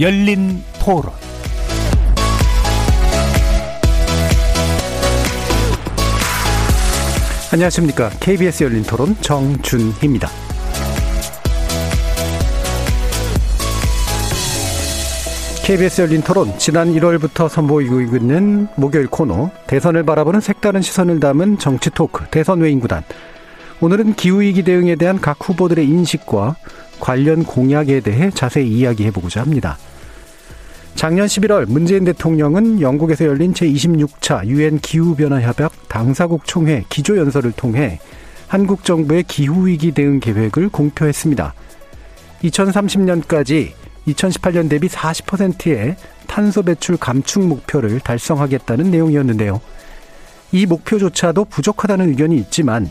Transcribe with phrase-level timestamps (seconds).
[0.00, 1.12] 열린 토론
[7.52, 8.08] 안녕하십니까.
[8.18, 10.28] KBS 열린 토론 정준희입니다.
[15.66, 21.90] KBS 열린 토론 지난 1월부터 선보이고 있는 목요일 코너 대선을 바라보는 색다른 시선을 담은 정치
[21.90, 23.02] 토크 대선 외인 구단
[23.82, 26.56] 오늘은 기후위기 대응에 대한 각 후보들의 인식과
[27.00, 29.78] 관련 공약에 대해 자세히 이야기해 보고자 합니다.
[30.94, 37.98] 작년 11월 문재인 대통령은 영국에서 열린 제26차 유엔 기후변화협약 당사국 총회 기조연설을 통해
[38.46, 41.54] 한국 정부의 기후위기 대응 계획을 공표했습니다.
[42.42, 43.72] 2030년까지
[44.08, 49.60] 2018년 대비 40%의 탄소 배출 감축 목표를 달성하겠다는 내용이었는데요.
[50.52, 52.90] 이 목표조차도 부족하다는 의견이 있지만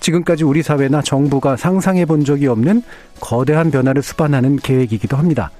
[0.00, 2.82] 지금까지 우리 사회나 정부가 상상해 본 적이 없는
[3.20, 5.50] 거대한 변화를 수반하는 계획이기도 합니다.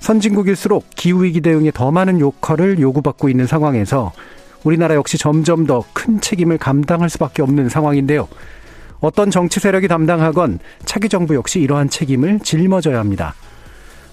[0.00, 4.12] 선진국일수록 기후위기 대응에 더 많은 역할을 요구받고 있는 상황에서
[4.64, 8.28] 우리나라 역시 점점 더 큰 책임을 감당할 수밖에 없는 상황인데요.
[9.00, 13.34] 어떤 정치 세력이 담당하건 차기 정부 역시 이러한 책임을 짊어져야 합니다.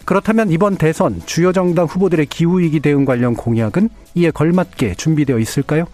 [0.06, 5.86] 그렇다면 이번 대선 주요 정당 후보들의 기후위기 대응 관련 공약은 이에 걸맞게 준비되어 있을까요?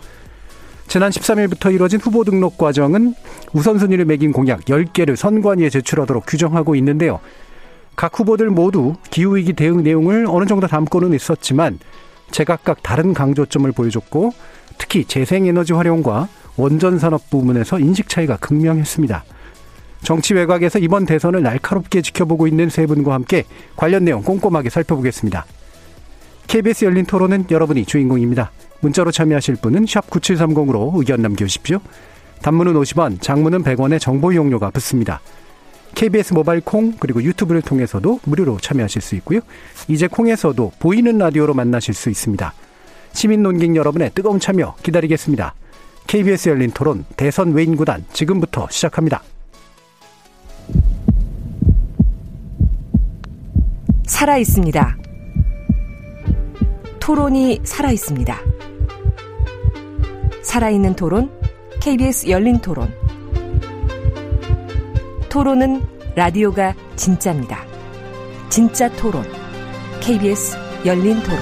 [0.88, 3.16] 지난 13일부터 이뤄진 후보 등록 과정은
[3.54, 7.20] 우선순위를 매긴 공약 10개를 선관위에 제출하도록 규정하고 있는데요.
[7.96, 11.80] 각 후보들 모두 기후위기 대응 내용을 어느 정도 담고는 있었지만
[12.32, 14.32] 제각각 다른 강조점을 보여줬고
[14.78, 19.24] 특히 재생에너지 활용과 원전산업 부문에서 인식 차이가 극명했습니다.
[20.04, 23.46] 정치 외곽에서 이번 대선을 날카롭게 지켜보고 있는 세 분과 함께
[23.76, 25.46] 관련 내용 꼼꼼하게 살펴보겠습니다.
[26.48, 28.52] KBS 열린 토론은 여러분이 주인공입니다.
[28.84, 31.80] 문자로 참여하실 분은 9730으로 의견 남겨주십시오.
[32.42, 35.22] 단문은 50원, 장문은 100원의 정보 이용료가 붙습니다.
[35.96, 39.40] KBS 모바일 콩 그리고 유튜브를 통해서도 무료로 참여하실 수 있고요.
[39.88, 42.54] 이제 콩에서도 보이는 라디오로 만나실 수 있습니다.
[43.14, 45.54] 시민 논객 여러분의 뜨거운 참여 기다리겠습니다.
[46.08, 49.24] KBS 열린 토론 대선 외인 구단 지금부터 시작합니다.
[54.06, 54.98] 살아 있습니다.
[57.00, 58.53] 토론이 살아 있습니다.
[60.54, 61.32] 살아있는 토론,
[61.82, 62.94] KBS 열린 토론.
[65.28, 65.82] 토론은
[66.16, 67.66] 라디오가 진짜입니다.
[68.50, 69.24] 진짜 토론,
[70.00, 70.56] KBS
[70.86, 71.40] 열린 토론.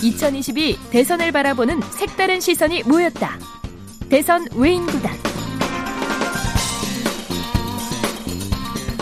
[0.00, 3.36] (2022) 대선을 바라보는 색다른 시선이 모였다.
[4.08, 5.12] 대선 외인 구단.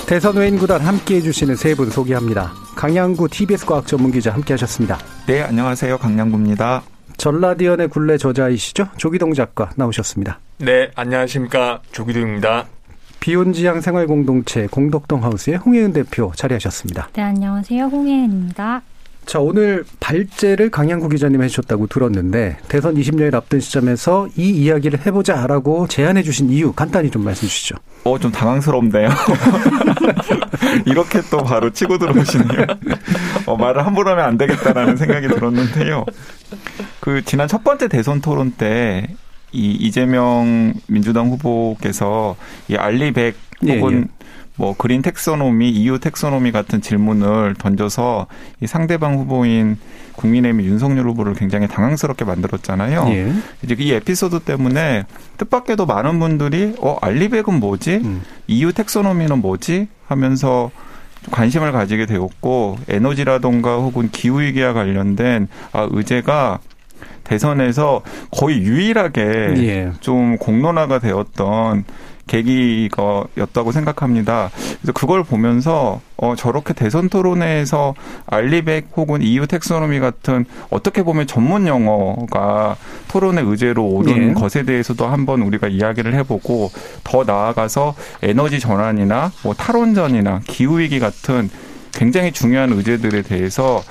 [0.06, 2.52] 대선 외인 구단 함께 해 주시는 세 분 소개합니다.
[2.76, 4.98] 강양구 TBS 과학 전문 기자 함께 하셨습니다.
[5.26, 5.98] 네, 안녕하세요.
[5.98, 6.82] 강양구입니다.
[7.16, 8.88] 전라디언의 굴레 저자이시죠?
[8.96, 10.40] 조기동 작가 나오셨습니다.
[10.58, 11.80] 네, 안녕하십니까.
[11.92, 12.66] 조기동입니다.
[13.20, 17.08] 비혼지향 생활공동체 공덕동 하우스의 홍혜은 대표 자리하셨습니다.
[17.14, 17.84] 네, 안녕하세요.
[17.86, 18.82] 홍혜은입니다.
[19.26, 26.22] 자, 오늘 발제를 강양구 기자님 해주셨다고 들었는데, 대선 20년을 앞둔 시점에서 이 이야기를 해보자라고 제안해
[26.22, 27.76] 주신 이유 간단히 좀 말씀 주시죠.
[28.04, 29.08] 어, 좀 당황스럽네요.
[30.86, 32.66] 이렇게 또 바로 치고 들어오시네요.
[33.46, 36.04] 어, 말을 함부로 하면 안 되겠다라는 생각이 들었는데요.
[37.00, 39.06] 그, 지난 첫 번째 대선 토론 때,
[39.52, 42.36] 이 이재명 민주당 후보께서
[42.68, 44.23] 이 알리백 혹은 예, 예.
[44.56, 48.26] 뭐 그린 텍소노미, EU 텍소노미 같은 질문을 던져서
[48.60, 49.78] 이 상대방 후보인
[50.14, 53.06] 국민의힘 윤석열 후보를 굉장히 당황스럽게 만들었잖아요.
[53.08, 53.32] 예.
[53.62, 55.06] 이제 이 에피소드 때문에
[55.38, 58.00] 뜻밖에도 많은 분들이 어 알리백은 뭐지?
[58.04, 58.22] 음.
[58.46, 59.88] EU 텍소노미는 뭐지?
[60.06, 60.70] 하면서
[61.30, 66.60] 관심을 가지게 되었고 에너지라던가 혹은 기후 위기와 관련된 아 의제가
[67.24, 69.22] 대선에서 거의 유일하게
[69.56, 69.92] 예.
[70.00, 71.84] 좀 공론화가 되었던
[72.26, 74.50] 계기가였다고 생각합니다.
[74.80, 77.94] 그래서 그걸 보면서 어 저렇게 대선 토론회에서
[78.26, 82.76] 알리백 혹은 EU 텍소노미 같은 어떻게 보면 전문 용어가
[83.08, 84.32] 토론의 의제로 오른 예.
[84.32, 86.70] 것에 대해서도 한번 우리가 이야기를 해보고
[87.02, 91.50] 더 나아가서 에너지 전환이나 뭐 탈원전이나 기후 위기 같은
[91.94, 93.82] 굉장히 중요한 의제들에 대해서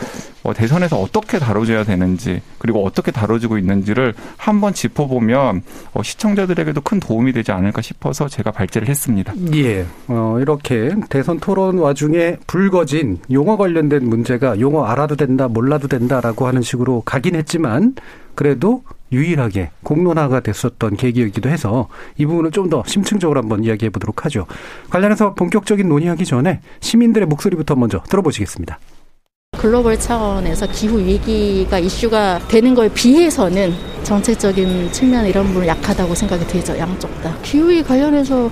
[0.44, 5.62] 어, 대선에서 어떻게 다뤄져야 되는지 그리고 어떻게 다뤄지고 있는지를 한번 짚어보면
[5.94, 9.34] 어, 시청자들에게도 큰 도움이 되지 않을까 싶어서 제가 발제를 했습니다.
[9.56, 16.46] 예, 어, 이렇게 대선 토론 와중에 불거진 용어 관련된 문제가 용어 알아도 된다, 몰라도 된다라고
[16.46, 17.96] 하는 식으로 가긴 했지만
[18.36, 21.88] 그래도 유일하게 공론화가 됐었던 계기이기도 해서
[22.18, 24.48] 이 부분을 좀 더 심층적으로 한번 이야기해 보도록 하죠.
[24.89, 28.80] 관련해서 본격적인 논의하기 전에 시민들의 목소리부터 먼저 들어보시겠습니다.
[29.57, 33.74] 글로벌 차원에서 기후 위기가 이슈가 되는 거에 비해서는
[34.04, 37.36] 정책적인 측면 이런 부분 약하다고 생각이 되죠 양쪽 다.
[37.44, 38.50] 기후 위기 관련해서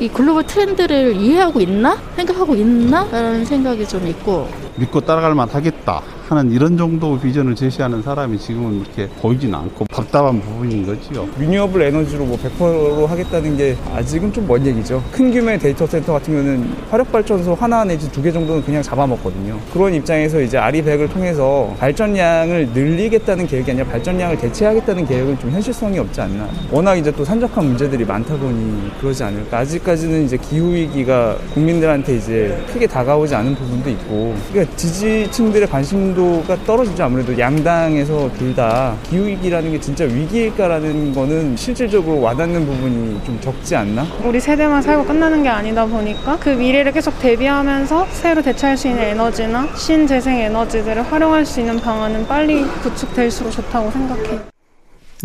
[0.00, 1.96] 이 글로벌 트렌드를 이해하고 있나?
[2.16, 4.48] 생각하고 있나 라는 생각이 좀 있고.
[4.76, 10.86] 믿고 따라갈 만하겠다 하는 이런 정도 비전을 제시하는 사람이 지금은 이렇게 보이진 않고 답답한 부분인
[10.86, 11.28] 거지요.
[11.36, 15.02] Renewable 에너지로 뭐 100% 하겠다는 게 아직은 좀 먼 얘기죠.
[15.12, 19.58] 큰 규모의 데이터 센터 같은 경우는 화력 발전소 하나 내지 두 개 정도는 그냥 잡아먹거든요.
[19.72, 26.20] 그런 입장에서 이제 아리백을 통해서 발전량을 늘리겠다는 계획이 아니라 발전량을 대체하겠다는 계획은 좀 현실성이 없지
[26.20, 26.48] 않나.
[26.70, 29.58] 워낙 이제 또 산적한 문제들이 많다 보니 그러지 않을까.
[29.58, 36.56] 아직까지는 이제 기후 위기가 국민들한테 이제 크게 다가오지 않은 부분도 있고, 그러니까 지지층들의 관심도 정도가
[36.64, 37.04] 떨어지죠.
[37.04, 44.04] 아무래도 양당에서 둘 다 기후위기라는 게 진짜 위기일까라는 거는 실질적으로 와닿는 부분이 좀 적지 않나?
[44.24, 49.04] 우리 세대만 살고 끝나는 게 아니다 보니까 그 미래를 계속 대비하면서 새로 대체할 수 있는
[49.04, 54.40] 에너지나 신재생 에너지들을 활용할 수 있는 방안은 빨리 구축될수록 좋다고 생각해요.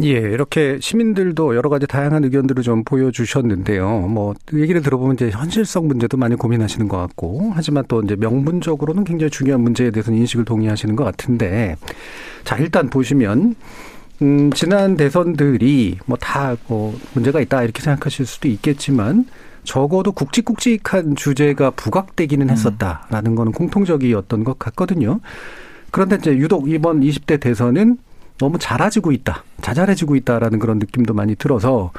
[0.03, 3.87] 예, 이렇게 시민들도 여러 가지 다양한 의견들을 좀 보여주셨는데요.
[4.01, 9.29] 뭐, 얘기를 들어보면 이제 현실성 문제도 많이 고민하시는 것 같고, 하지만 또 이제 명분적으로는 굉장히
[9.29, 11.77] 중요한 문제에 대해서는 인식을 동의하시는 것 같은데,
[12.43, 13.55] 자, 일단 보시면,
[14.21, 19.25] 음, 지난 대선들이 뭐 다, 뭐, 문제가 있다, 이렇게 생각하실 수도 있겠지만,
[19.63, 22.51] 적어도 굵직굵직한 주제가 부각되기는 음.
[22.51, 25.21] 했었다라는 거는 공통적이었던 것 같거든요.
[25.91, 27.97] 그런데 이제 유독 이번 20대 대선은
[28.37, 31.91] 너무 잘아지고 있다, 자잘해지고 있다라는 그런 느낌도 많이 들어서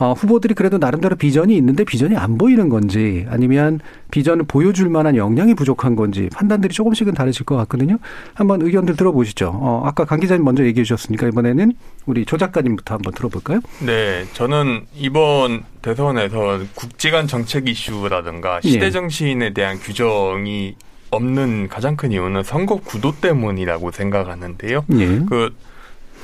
[0.00, 3.80] 어, 후보들이 그래도 나름대로 비전이 있는데 비전이 안 보이는 건지 아니면
[4.12, 7.98] 비전을 보여줄 만한 역량이 부족한 건지 판단들이 조금씩은 다르실 것 같거든요.
[8.34, 9.50] 한번 의견들 들어보시죠.
[9.52, 11.72] 어, 아까 강 기자님 먼저 얘기해 주셨으니까 이번에는
[12.06, 13.60] 우리 조 작가님부터 한번 들어볼까요?
[13.84, 18.90] 네, 저는 이번 대선에서 국지간 정책 이슈라든가 시대 예.
[18.92, 20.76] 정신에 대한 규정이
[21.10, 24.84] 없는 가장 큰 이유는 선거 구도 때문이라고 생각하는데요.
[24.92, 25.06] 예.
[25.28, 25.54] 그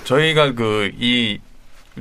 [0.05, 1.39] 저희가 그 이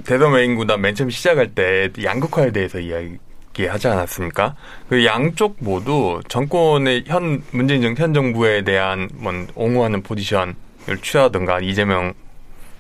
[0.04, 4.56] 대선 외인 구단 맨 처음 시작할 때 양극화에 대해서 이야기 하지 않았습니까?
[4.90, 10.56] 그 양쪽 모두 정권의 현 문재인 현 정부에 대한 뭐 옹호하는 포지션을
[11.02, 12.14] 취하든가 이재명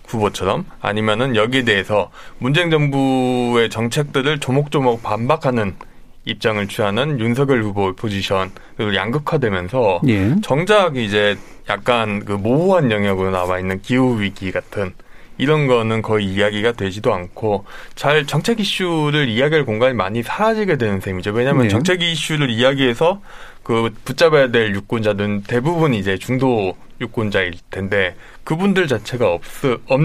[0.07, 2.09] 후보처럼 아니면은 여기에 대해서
[2.39, 5.75] 문재인 정부의 정책들을 조목조목 반박하는
[6.25, 10.35] 입장을 취하는 윤석열 후보 포지션을 양극화되면서 예.
[10.41, 11.37] 정작 이제
[11.69, 14.93] 약간 그 모호한 영역으로 나와 있는 기후 위기 같은
[15.37, 17.65] 이런 거는 거의 이야기가 되지도 않고
[17.95, 21.31] 잘 정책 이슈를 이야기할 공간이 많이 사라지게 되는 셈이죠.
[21.31, 21.69] 왜냐하면 네.
[21.69, 23.21] 정책 이슈를 이야기해서
[23.63, 29.41] 그 붙잡아야 될 유권자들은 대부분 이제 중도 유권자일 텐데 그분들 자체가 없,
[29.87, 30.01] 없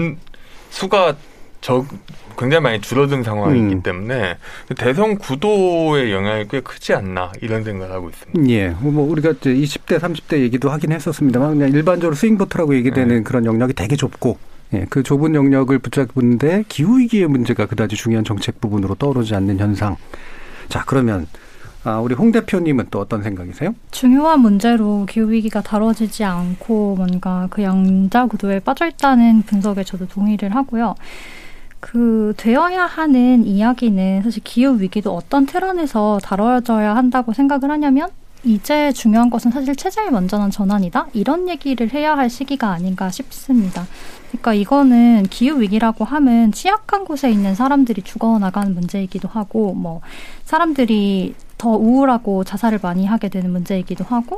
[0.69, 1.15] 수가
[1.61, 1.85] 적
[2.37, 3.83] 굉장히 많이 줄어든 상황이기 음.
[3.83, 4.37] 때문에
[4.77, 8.49] 대선 구도의 영향이 꽤 크지 않나 이런 생각을 하고 있습니다.
[8.49, 13.23] 예, 뭐 우리가 이제 20대, 30대 얘기도 하긴 했었습니다만 그냥 일반적으로 스윙보트라고 얘기되는 네.
[13.23, 14.37] 그런 영역이 되게 좁고
[14.73, 19.97] 예, 그 좁은 영역을 붙잡는데 기후위기의 문제가 그다지 중요한 정책 부분으로 떠오르지 않는 현상.
[20.69, 21.27] 자, 그러면
[21.83, 23.73] 아, 우리 홍 대표님은 또 어떤 생각이세요?
[23.91, 30.95] 중요한 문제로 기후위기가 다뤄지지 않고 뭔가 그 양자 구도에 빠져있다는 분석에 저도 동의를 하고요.
[31.79, 38.09] 그 되어야 하는 이야기는 사실 기후 위기도 어떤 틀 안에서 다뤄져야 한다고 생각을 하냐면
[38.43, 41.07] 이제 중요한 것은 사실 체제의 완전한 전환이다.
[41.13, 43.85] 이런 얘기를 해야 할 시기가 아닌가 싶습니다.
[44.29, 50.01] 그러니까 이거는 기후 위기라고 하면 취약한 곳에 있는 사람들이 죽어나가는 문제이기도 하고, 뭐
[50.45, 54.37] 사람들이 더 우울하고 자살을 많이 하게 되는 문제이기도 하고,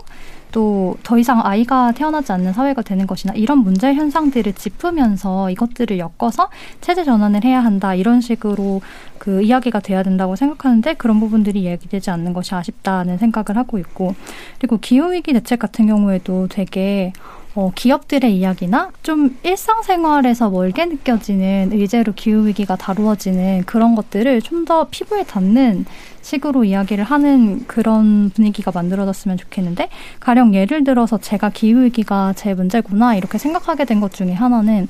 [0.51, 6.49] 또 더 이상 아이가 태어나지 않는 사회가 되는 것이나 이런 문제 현상들을 짚으면서 이것들을 엮어서
[6.81, 8.81] 체제 전환을 해야 한다 이런 식으로
[9.17, 14.15] 그 이야기가 돼야 된다고 생각하는데 그런 부분들이 얘기되지 않는 것이 아쉽다는 생각을 하고 있고
[14.59, 17.13] 그리고 기후 위기 대책 같은 경우에도 되게
[17.53, 25.23] 어, 기업들의 이야기나 좀 일상생활에서 멀게 느껴지는 의제로 기후위기가 다루어지는 그런 것들을 좀 더 피부에
[25.23, 25.85] 닿는
[26.21, 29.89] 식으로 이야기를 하는 그런 분위기가 만들어졌으면 좋겠는데
[30.19, 34.87] 가령 예를 들어서 제가 기후위기가 제 문제구나 이렇게 생각하게 된 것 중에 하나는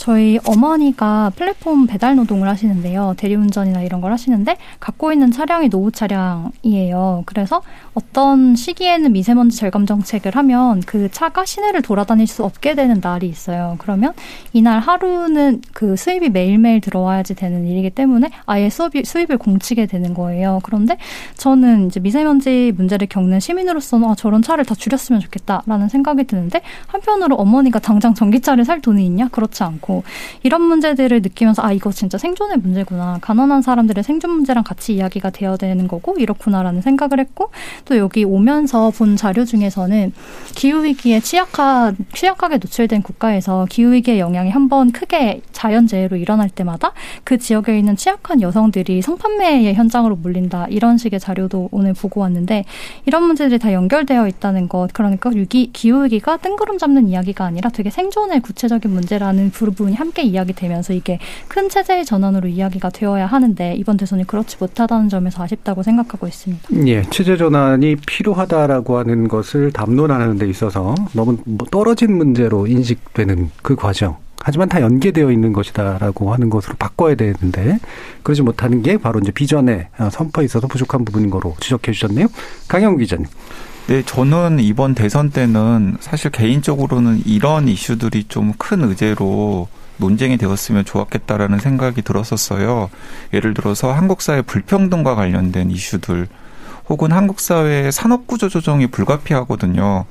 [0.00, 3.12] 저희 어머니가 플랫폼 배달 노동을 하시는데요.
[3.18, 7.24] 대리운전이나 이런 걸 하시는데 갖고 있는 차량이 노후 차량이에요.
[7.26, 7.60] 그래서
[7.92, 13.76] 어떤 시기에는 미세먼지 절감 정책을 하면 그 차가 시내를 돌아다닐 수 없게 되는 날이 있어요.
[13.76, 14.14] 그러면
[14.54, 20.60] 이날 하루는 그 수입이 매일매일 들어와야지 되는 일이기 때문에 아예 수입이, 수입을 공치게 되는 거예요.
[20.62, 20.96] 그런데
[21.36, 27.36] 저는 이제 미세먼지 문제를 겪는 시민으로서는 아, 저런 차를 다 줄였으면 좋겠다라는 생각이 드는데 한편으로
[27.36, 29.28] 어머니가 당장 전기차를 살 돈이 있냐?
[29.28, 30.04] 그렇지 않고 많고
[30.42, 33.18] 이런 문제들을 느끼면서 아 이거 진짜 생존의 문제구나.
[33.20, 37.50] 가난한 사람들의 생존 문제랑 같이 이야기가 되어야 되는 거고 이렇구나라는 생각을 했고
[37.84, 40.12] 또 여기 오면서 본 자료 중에서는
[40.54, 46.92] 기후 위기에 취약한 취약하게 노출된 국가에서 기후 위기의 영향이 한 번 크게 자연재해로 일어날 때마다
[47.24, 50.66] 그 지역에 있는 취약한 여성들이 성판매의 현장으로 몰린다.
[50.68, 52.66] 이런 식의 자료도 오늘 보고 왔는데
[53.04, 54.92] 이런 문제들이 다 연결되어 있다는 것.
[54.92, 60.22] 그러니까 위기 기후 위기가 뜬구름 잡는 이야기가 아니라 되게 생존의 구체적인 문제라는 부 분이 함께
[60.22, 66.26] 이야기되면서 이게 큰 체제의 전환으로 이야기가 되어야 하는데 이번 대선이 그렇지 못하다는 점에서 아쉽다고 생각하고
[66.26, 66.68] 있습니다.
[66.86, 73.76] 예, 체제 전환이 필요하다라고 하는 것을 담론하는 데 있어서 너무 뭐 떨어진 문제로 인식되는 그
[73.76, 74.16] 과정.
[74.42, 77.78] 하지만 다 연계되어 있는 것이다라고 하는 것으로 바꿔야 되는데
[78.22, 82.26] 그러지 못하는 게 바로 이제 비전의 선포에 있어서 부족한 부분인 거로 지적해 주셨네요.
[82.66, 83.26] 강영 기자님.
[83.90, 89.66] 네, 저는 이번 대선 때는 사실 개인적으로는 이런 이슈들이 좀 큰 의제로
[89.96, 92.88] 논쟁이 되었으면 좋았겠다라는 생각이 들었었어요.
[93.34, 96.28] 예를 들어서 한국 사회 불평등과 관련된 이슈들
[96.88, 100.04] 혹은 한국 사회의 산업 구조 조정이 불가피하거든요.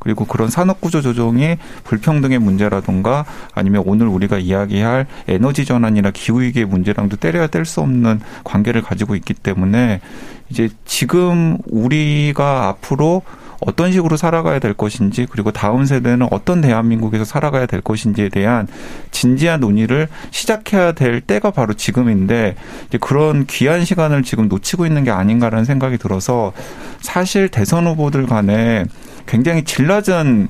[0.00, 6.66] 그리고 그런 산업 구조 조정이 불평등의 문제라든가 아니면 오늘 우리가 이야기할 에너지 전환이나 기후 위기의
[6.66, 10.00] 문제랑도 때려야 뗄 수 없는 관계를 가지고 있기 때문에
[10.48, 13.22] 이제 지금 우리가 앞으로
[13.60, 18.66] 어떤 식으로 살아가야 될 것인지 그리고 다음 세대는 어떤 대한민국에서 살아가야 될 것인지에 대한
[19.10, 22.56] 진지한 논의를 시작해야 될 때가 바로 지금인데
[22.88, 26.52] 이제 그런 귀한 시간을 지금 놓치고 있는 게 아닌가라는 생각이 들어서
[27.00, 28.86] 사실 대선 후보들 간에
[29.26, 30.48] 굉장히 질 낮은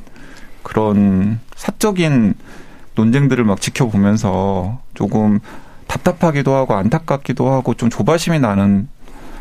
[0.62, 2.34] 그런 사적인
[2.94, 5.40] 논쟁들을 막 지켜보면서 조금
[5.86, 8.88] 답답하기도 하고 안타깝기도 하고 좀 조바심이 나는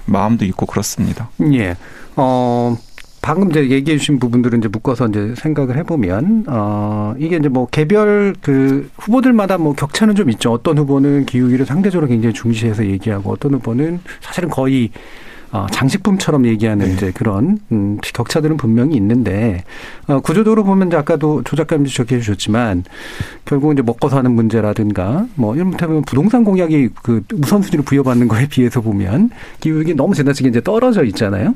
[0.06, 1.30] 마음도 있고 그렇습니다.
[1.54, 1.76] 예.
[2.16, 2.76] 어,
[3.22, 8.36] 방금 이제 얘기해 주신 부분들은 이제 묶어서 이제 생각을 해보면, 어, 이게 이제 뭐 개별
[8.42, 10.52] 그 후보들마다 뭐 격차는 좀 있죠.
[10.52, 14.90] 어떤 후보는 기후위를 상대적으로 굉장히 중시해서 얘기하고 어떤 후보는 사실은 거의
[15.52, 16.94] 어, 장식품처럼 얘기하는 네.
[16.94, 19.64] 이제 그런 음, 격차들은 분명히 있는데
[20.08, 22.84] 어, 구조적으로 보면 아까도 조 작가님 지적해 주셨지만
[23.46, 29.32] 결국 이제 먹고 사는 문제라든가 뭐 이를테면 부동산 공약이 그 우선순위를 부여받는 거에 비해서 보면
[29.60, 31.56] 기후위기 너무 지나치게 이제 떨어져 있잖아요.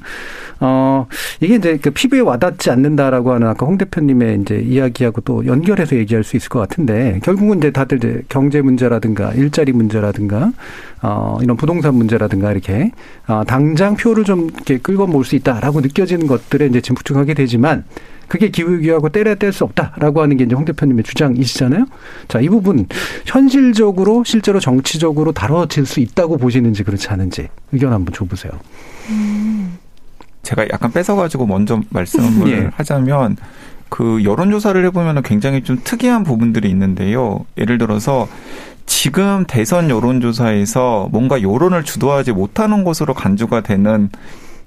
[0.60, 1.06] 어
[1.40, 6.24] 이게 이제 그 피부에 와닿지 않는다라고 하는 아까 홍 대표님의 이제 이야기하고 또 연결해서 얘기할
[6.24, 10.52] 수 있을 것 같은데 결국은 이제 다들 이제 경제 문제라든가 일자리 문제라든가
[11.02, 12.92] 어 이런 부동산 문제라든가 이렇게
[13.28, 17.86] 어 당장 표를 좀 이렇게 끌고 모을 수 있다라고 느껴지는 것들에 이제 집중하게 되지만
[18.28, 21.86] 그게 기후위기하고 때려야 뗄수 없다라고 하는 게 이제 홍 대표님의 주장이시잖아요.
[22.28, 22.88] 자, 이 부분
[23.26, 28.54] 현실적으로 실제로 정치적으로 다뤄질 수 있다고 보시는지 그렇지 않은지 의견 한번 줘보세요.
[29.10, 29.78] 음.
[30.42, 32.70] 제가 약간 뺏어가지고 먼저 말씀을 예.
[32.76, 33.38] 하자면
[33.94, 37.46] 그 여론조사를 해보면 굉장히 좀 특이한 부분들이 있는데요.
[37.58, 38.28] 예를 들어서
[38.88, 44.10] 지금 대선 여론조사에서 뭔가 여론을 주도하지 못하는 것으로 간주가 되는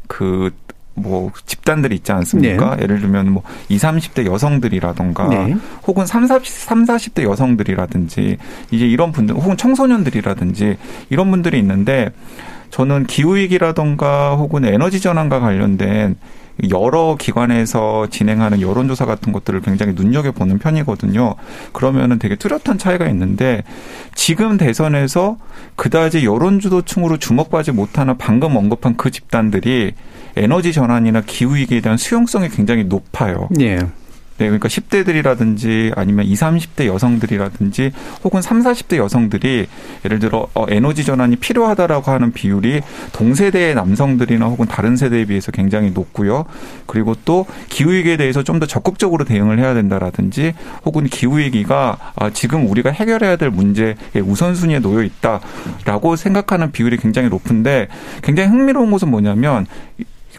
[0.06, 0.50] 그
[0.97, 2.76] 뭐 집단들이 있지 않습니까?
[2.76, 2.83] 네.
[2.83, 5.54] 예를 들면 뭐 20, 30대 여성들이라던가 네.
[5.87, 8.38] 혹은 30, 30, 40대 여성들이라든지
[8.71, 10.76] 이제 이런 분들 혹은 청소년들이라든지
[11.11, 12.11] 이런 분들이 있는데
[12.71, 16.16] 저는 기후 위기라던가 혹은 에너지 전환과 관련된
[16.70, 21.34] 여러 기관에서 진행하는 여론조사 같은 것들을 굉장히 눈여겨보는 편이거든요.
[21.72, 23.62] 그러면은 되게 뚜렷한 차이가 있는데
[24.14, 25.36] 지금 대선에서
[25.76, 29.92] 그다지 여론주도층으로 주목받지 못하는 방금 언급한 그 집단들이
[30.36, 33.48] 에너지 전환이나 기후위기에 대한 수용성이 굉장히 높아요.
[33.60, 33.78] 예.
[34.38, 37.93] 네, 그러니까 10대들이라든지 아니면 20, 30대 여성들이라든지
[38.25, 39.66] 혹은 3, 40대 여성들이
[40.05, 45.90] 예를 들어 어, 에너지 전환이 필요하다라고 하는 비율이 동세대의 남성들이나 혹은 다른 세대에 비해서 굉장히
[45.90, 46.45] 높고요.
[46.87, 52.90] 그리고 또 기후위기에 대해서 좀 더 적극적으로 대응을 해야 된다라든지 혹은 기후위기가 아, 지금 우리가
[52.90, 57.88] 해결해야 될 문제의 우선순위에 놓여 있다라고 생각하는 비율이 굉장히 높은데
[58.23, 59.66] 굉장히 흥미로운 것은 뭐냐면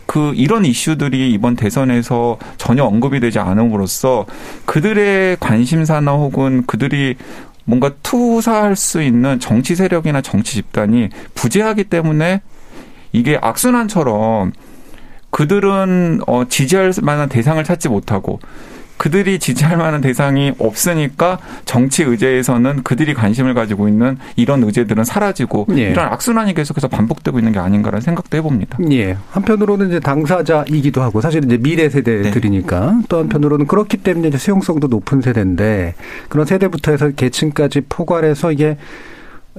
[0.07, 4.25] 그 이런 이슈들이 이번 대선에서 전혀 언급이 되지 않음으로써
[4.65, 7.15] 그들의 관심사나 혹은 그들이
[7.65, 12.41] 뭔가 투사할 수 있는 정치 세력이나 정치 집단이 부재하기 때문에
[13.11, 14.53] 이게 악순환처럼
[15.29, 18.39] 그들은 어 지지할 만한 대상을 찾지 못하고
[18.97, 25.91] 그들이 지지할 만한 대상이 없으니까 정치 의제에서는 그들이 관심을 가지고 있는 이런 의제들은 사라지고 예.
[25.91, 28.77] 이런 악순환이 계속해서 반복되고 있는 게 아닌가라는 생각도 해봅니다.
[28.91, 29.17] 예.
[29.31, 33.03] 한편으로는 이제 당사자이기도 하고 사실 이제 미래 세대들이니까 네.
[33.07, 35.95] 또 한편으로는 그렇기 때문에 이제 수용성도 높은 세대인데
[36.29, 38.77] 그런 세대부터 해서 계층까지 포괄해서 이게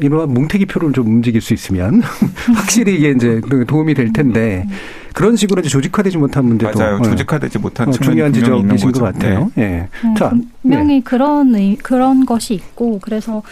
[0.00, 2.02] 이러한 뭉태기 표를 좀 움직일 수 있으면
[2.54, 4.66] 확실히 이게 이제 도움이 될 텐데
[5.14, 7.02] 그런 식으로 이제 조직화되지 못한 문제도 맞아요.
[7.02, 9.50] 조직화되지 못한 어, 중요한 지적이신 것 같아요.
[9.58, 9.60] 예.
[9.60, 9.88] 네.
[10.04, 11.00] 네, 자, 분명히 네.
[11.02, 13.42] 그런 그런 것이 있고 그래서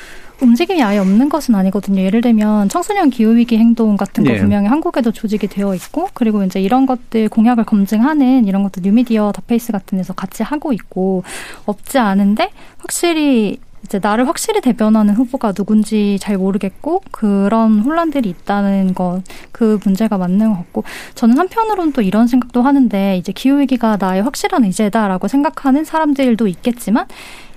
[0.40, 2.02] 움직임이 아예 없는 것은 아니거든요.
[2.02, 4.38] 예를 들면 청소년 기후위기 행동 같은 거 예.
[4.38, 9.72] 분명히 한국에도 조직이 되어 있고 그리고 이제 이런 것들 공약을 검증하는 이런 것도 뉴미디어 더페이스
[9.72, 11.24] 같은 데서 같이 하고 있고
[11.64, 19.23] 없지 않은데 확실히 이제 나를 확실히 대변하는 후보가 누군지 잘 모르겠고 그런 혼란들이 있다는 것
[19.52, 24.23] 그 문제가 맞는 것 같고 저는 한편으로는 또 이런 생각도 하는데 이제 기후 위기가 나의
[24.23, 27.07] 확실한 의제다라고 생각하는 사람들도 있겠지만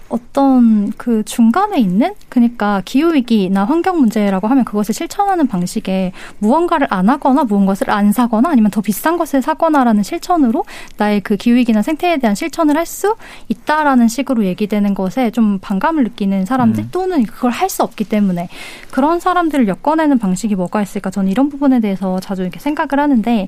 [0.10, 7.10] 어떤 그 중간에 있는 그러니까 기후 위기나 환경 문제라고 하면 그것을 실천하는 방식에 무언가를 안
[7.10, 10.66] 하거나 무언가를 안 사거나 아니면 더 비싼 것을 사거나라는 실천으로
[10.98, 13.16] 나의 그 기후 위기나 생태에 대한 실천을 할 수
[13.50, 16.90] 있다라는 식으로 얘기되는 것에 좀 반감을 느끼는 사람들 음.
[16.92, 18.50] 또는 그걸 할 수 없기 때문에
[18.90, 23.48] 그런 사람들을 엮어내는 방식이 뭐가 있을까 저는 이런 부분에 대해서 자주 이렇게 생각을 하는데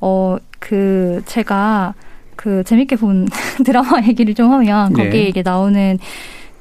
[0.00, 1.94] 어 그 제가
[2.38, 3.26] 그 재밌게 본
[3.66, 5.28] 드라마 얘기를 좀 하면 거기에 네.
[5.28, 5.98] 이게 나오는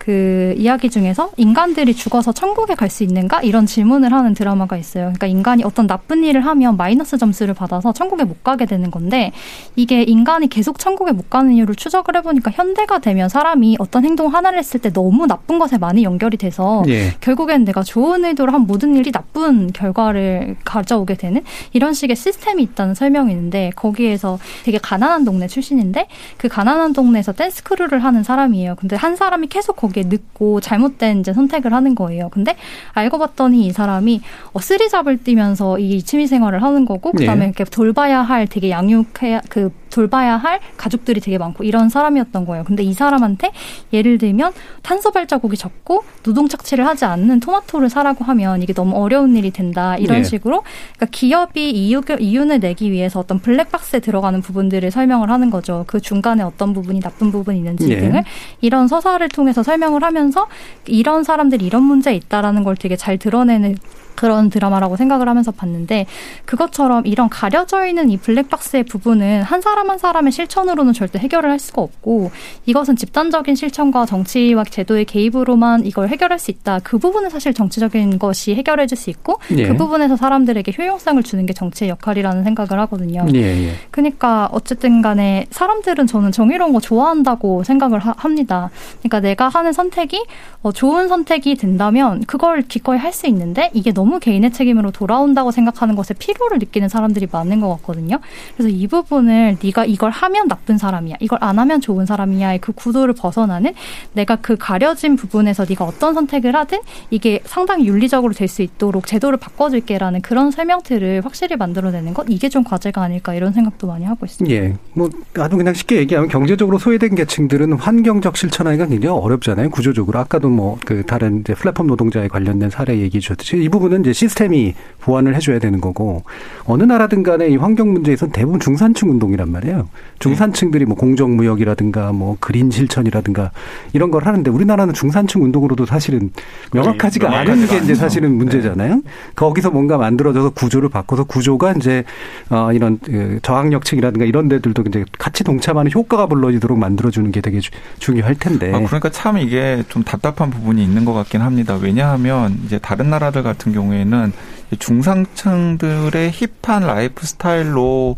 [0.08, 5.08] 그 이야기 중에서 인간들이 죽어서 천국에 갈 수 있는가 이런 질문을 하는 드라마가 있어요.
[5.08, 9.34] 그러니까 인간이 어떤 나쁜 일을 하면 마이너스 점수를 받아서 천국에 못 가게 되는 건데
[9.76, 14.58] 이게 인간이 계속 천국에 못 가는 이유를 추적을 해보니까 현대가 되면 사람이 어떤 행동 하나를
[14.60, 17.14] 했을 때 너무 나쁜 것에 많이 연결이 돼서 예.
[17.20, 22.96] 결국엔 내가 좋은 의도로 한 모든 일이 나쁜 결과를 가져오게 되는 이런 식의 시스템이 있다는
[22.96, 28.76] 설명이 있는데 거기에서 되게 가난한 동네 출신인데 그 가난한 동네에서 댄스 crew를 하는 사람이에요.
[28.78, 32.30] 근데 한 사람이 계속 거기 되게 늦고 잘못된 이제 선택을 하는 거예요.
[32.30, 32.56] 근데
[32.94, 34.22] 알고 봤더니 이 사람이
[34.54, 37.46] 어, three job을 뛰면서 이 취미 생활을 하는 거고 그다음에 네.
[37.48, 42.63] 이렇게 돌봐야 할 되게 양육해야 그 돌봐야 할 가족들이 되게 많고 이런 사람이었던 거예요.
[42.63, 43.51] 근데 이 사람한테
[43.94, 49.36] 예를 들면 탄소 발자국이 적고 노동 착취를 하지 않는 토마토를 사라고 하면 이게 너무 어려운
[49.36, 49.98] 일이 된다.
[49.98, 50.24] 이런 네.
[50.24, 50.63] 식으로
[50.96, 55.84] 그러니까 기업이 이유, 이윤을 내기 위해서 어떤 블랙박스에 들어가는 부분들을 설명을 하는 거죠.
[55.88, 58.00] 그 중간에 어떤 부분이 나쁜 부분이 있는지 네.
[58.00, 58.24] 등을
[58.62, 60.48] 이런 서사를 통해서 설명 을 하면서
[60.86, 63.77] 이런 사람들이 이런 문제 있다라는 걸 되게 잘 드러내는
[64.18, 66.08] 그런 드라마라고 생각을 하면서 봤는데
[66.46, 71.60] 그것처럼 이런 가려져 있는 이 블랙박스의 부분은 한 사람 한 사람의 실천으로는 절대 해결을 할
[71.60, 72.32] 수가 없고
[72.66, 76.80] 이것은 집단적인 실천과 정치와 제도의 개입으로만 이걸 해결할 수 있다.
[76.84, 79.68] 그 부분은 사실 정치적인 것이 해결해 줄 수 있고 예.
[79.68, 83.27] 그 부분에서 사람들에게 효용성을 주는 게 정치의 역할이라는 생각을 하거든요.
[83.36, 83.74] 예, 예.
[83.92, 88.72] 그러니까 어쨌든 간에 사람들은 저는 정의로운 거 좋아한다고 생각을 하, 합니다.
[89.01, 90.25] 그러니까 내가 하는 선택이
[90.64, 95.51] 어, 좋은 선택이 된다면 그걸 기꺼이 할 수 있는데 이게 너무 너무 개인의 책임으로 돌아온다고
[95.51, 98.20] 생각하는 것에 필요를 느끼는 사람들이 많은 것 같거든요.
[98.55, 103.13] 그래서 이 부분을 네가 이걸 하면 나쁜 사람이야, 이걸 안 하면 좋은 사람이야의 그 구도를
[103.13, 103.74] 벗어나는
[104.13, 109.37] 내가 그 가려진 부분에서 네가 어떤 선택을 하든 이게 상당히 윤리적으로 될 수 있도록 제도를
[109.39, 114.55] 바꿔줄게라는 그런 설명들을 확실히 만들어내는 것 이게 좀 과제가 아닐까 이런 생각도 많이 하고 있습니다.
[114.55, 119.70] 예, 뭐 아주 그냥 쉽게 얘기하면 경제적으로 소외된 계층들은 환경적 실천하기가 굉장히 어렵잖아요.
[119.70, 124.14] 구조적으로 아까도 뭐 그 다른 이제 플랫폼 노동자에 관련된 사례 얘기해 주셨듯이 이 부분은 이제
[124.14, 126.24] 시스템이 보완을 해줘야 되는 거고
[126.66, 129.88] 어느 나라든 간에 이 환경 문제에선 대부분 중산층 운동이란 말이에요.
[130.20, 133.51] 중산층들이 뭐 공정무역이라든가 뭐 그린 실천이라든가
[133.94, 136.31] 이런 걸 하는데 우리나라는 중산층 운동으로도 사실은
[136.74, 138.96] 명확하지가 않은 게 이제 사실은 문제잖아요.
[138.96, 139.01] 네.
[139.36, 142.03] 거기서 뭔가 만들어져서 구조를 바꿔서 구조가 이제
[142.50, 147.62] 어 이런 그 저항력층이라든가 이런 데들도 이제 같이 동참하는 효과가 불러지도록 만들어주는 게 되게
[148.00, 148.74] 중요할 텐데.
[148.74, 151.77] 아, 그러니까 참 이게 좀 답답한 부분이 있는 것 같긴 합니다.
[151.81, 154.33] 왜냐하면 이제 다른 나라들 같은 경우 경우에는
[154.79, 156.31] 중산층들의
[156.62, 158.18] hip한 라이프 스타일로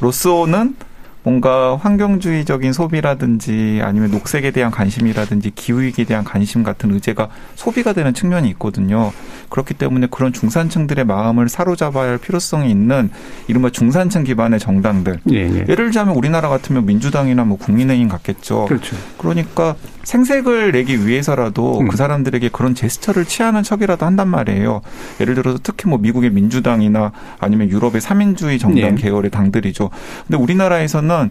[0.00, 0.76] 로서는
[1.24, 8.48] 뭔가 환경주의적인 소비라든지 아니면 녹색에 대한 관심이라든지 기후위기에 대한 관심 같은 의제가 소비가 되는 측면이
[8.50, 9.10] 있거든요.
[9.48, 13.10] 그렇기 때문에 그런 중산층들의 마음을 사로잡아야 할 필요성이 있는
[13.48, 15.20] 이른바 중산층 기반의 정당들.
[15.32, 15.64] 예, 예.
[15.64, 18.66] 를 들자면 우리나라 같으면 민주당이나 뭐 국민의힘 같겠죠.
[18.66, 18.94] 그렇죠.
[19.16, 21.88] 그러니까 생색을 내기 위해서라도 음.
[21.88, 24.82] 그 사람들에게 그런 제스처를 취하는 척이라도 한단 말이에요.
[25.20, 29.02] 예를 들어서 특히 뭐 미국의 민주당이나 아니면 유럽의 사민주의 정당 예.
[29.02, 29.88] 계열의 당들이죠.
[30.26, 31.30] 근데 우리나라에서는 보면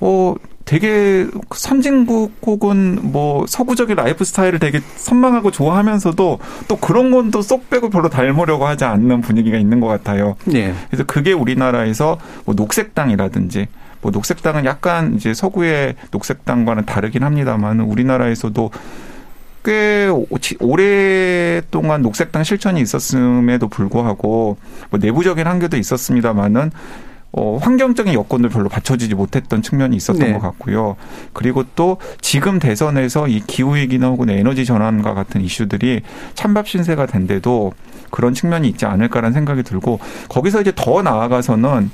[0.00, 0.34] 어
[0.64, 7.70] 되게 선진국 혹은 뭐 서구적인 라이프 스타일을 되게 선망하고 좋아하면서도 또 그런 건 또 쏙
[7.70, 10.36] 빼고 별로 닮으려고 하지 않는 분위기가 있는 것 같아요.
[10.44, 10.74] 네.
[10.88, 13.68] 그래서 그게 우리나라에서 뭐 녹색당이라든지
[14.02, 18.70] 뭐 녹색당은 약간 이제 서구의 녹색당과는 다르긴 합니다만 우리나라에서도
[19.64, 20.08] 꽤
[20.60, 24.56] 오랫동안 녹색당 실천이 있었음에도 불구하고
[24.90, 26.70] 뭐 내부적인 한계도 있었습니다만은
[27.38, 30.32] 어, 환경적인 여건도 별로 받쳐지지 못했던 측면이 있었던 네.
[30.32, 30.96] 것 같고요.
[31.34, 36.00] 그리고 또 지금 대선에서 이 기후위기나 혹은 에너지 전환과 같은 이슈들이
[36.34, 37.72] 찬밥 신세가 된데도
[38.10, 41.90] 그런 측면이 있지 않을까라는 생각이 들고 거기서 이제 더 나아가서는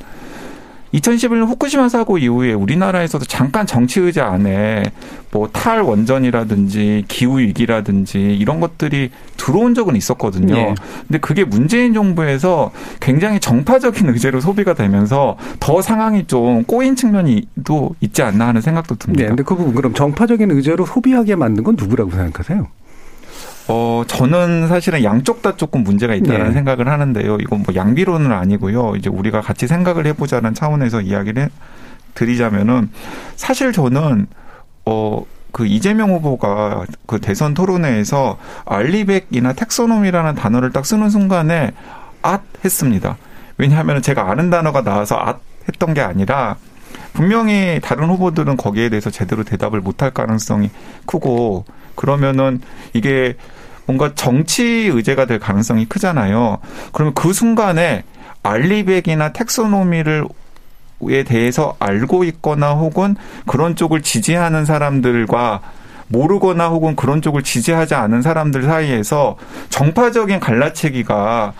[0.95, 4.85] 2011년 후쿠시마 사고 이후에 우리나라에서도 잠깐 정치 의자 안에
[5.31, 10.55] 뭐 탈원전이라든지 기후 위기라든지 이런 것들이 들어온 적은 있었거든요.
[10.57, 10.75] 예.
[11.09, 17.95] 근데 그게 문재인 정부에서 굉장히 정파적인 의제로 소비가 되면서 더 상황이 좀 꼬인 측면이 또
[18.01, 19.29] 있지 않나 하는 생각도 네, 듭니다.
[19.29, 22.69] 근데 그 부분 그럼 정파적인 의제로 소비하게 만든 건 누구라고 생각하세요?
[23.69, 26.53] 어, 저는 사실은 양쪽 다 조금 문제가 있다는 네.
[26.53, 27.37] 생각을 하는데요.
[27.41, 28.97] 이건 뭐 양비론은 아니고요.
[28.97, 31.49] 이제 우리가 같이 생각을 해보자는 차원에서 이야기를 해-
[32.15, 32.91] 드리자면은
[33.37, 34.27] 사실 저는
[34.85, 35.23] 어,
[35.53, 41.71] 그 이재명 후보가 그 대선 토론회에서 알리백이나 텍소노미라는 단어를 딱 쓰는 순간에
[42.23, 43.17] 앗 했습니다.
[43.59, 46.57] 왜냐하면 제가 아는 단어가 나와서 앗 했던 게 아니라
[47.13, 50.71] 분명히 다른 후보들은 거기에 대해서 제대로 대답을 못할 가능성이
[51.07, 52.61] 크고 그러면은
[52.95, 53.37] 이게
[53.87, 56.59] 뭔가 정치 의제가 될 가능성이 크잖아요.
[56.93, 58.05] 그러면 그 순간에
[58.43, 60.27] 알리백이나 텍소노미를
[61.09, 63.17] 에 대해서 알고 있거나 혹은
[63.49, 65.61] 그런 쪽을 지지하는 사람들과
[66.07, 69.37] 모르거나 혹은 그런 쪽을 지지하지 않은 사람들 사이에서
[69.69, 71.55] 정파적인 갈라치기가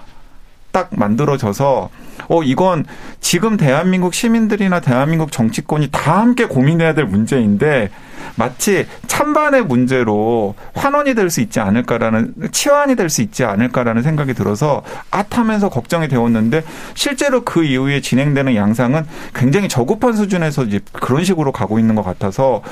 [0.71, 1.91] 딱 만들어져서
[2.29, 2.85] 어 이건
[3.21, 7.91] 지금 대한민국 시민들이나 대한민국 정치권이 다 함께 고민해야 될 문제인데
[8.37, 14.83] 마치 찬반의 문제로 환원이 될 수 있지 않을까라는 치환이 될 수 있지 않을까라는 생각이 들어서
[15.11, 16.63] 앗하면서 걱정이 되었는데
[16.95, 19.05] 실제로 그 이후에 진행되는 양상은
[19.35, 22.63] 굉장히 저급한 수준에서 이제 그런 식으로 가고 있는 것 같아서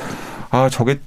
[0.50, 1.00] 아 저게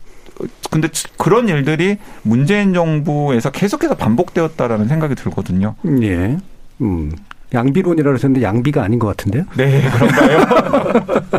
[0.72, 5.76] 근데 그런 일들이 문재인 정부에서 계속해서 반복되었다라는 생각이 들거든요.
[6.02, 6.38] 예.
[6.82, 7.12] 음.
[7.54, 9.44] 양비론이라고 하셨는데 양비가 아닌 것 같은데요?
[9.56, 10.46] 네, 그런가요?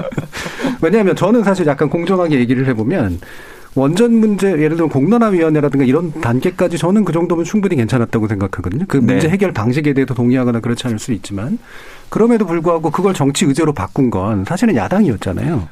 [0.81, 3.21] 왜냐하면 저는 사실 약간 공정하게 얘기를 해보면
[3.75, 8.85] 원전 문제 예를 들면 공론화위원회라든가 이런 단계까지 저는 그 정도면 충분히 괜찮았다고 생각하거든요.
[8.87, 9.33] 그 문제 네.
[9.33, 11.59] 해결 방식에 대해서 동의하거나 그렇지 않을 수 있지만
[12.09, 15.69] 그럼에도 불구하고 그걸 정치 의제로 바꾼 건 사실은 야당이었잖아요.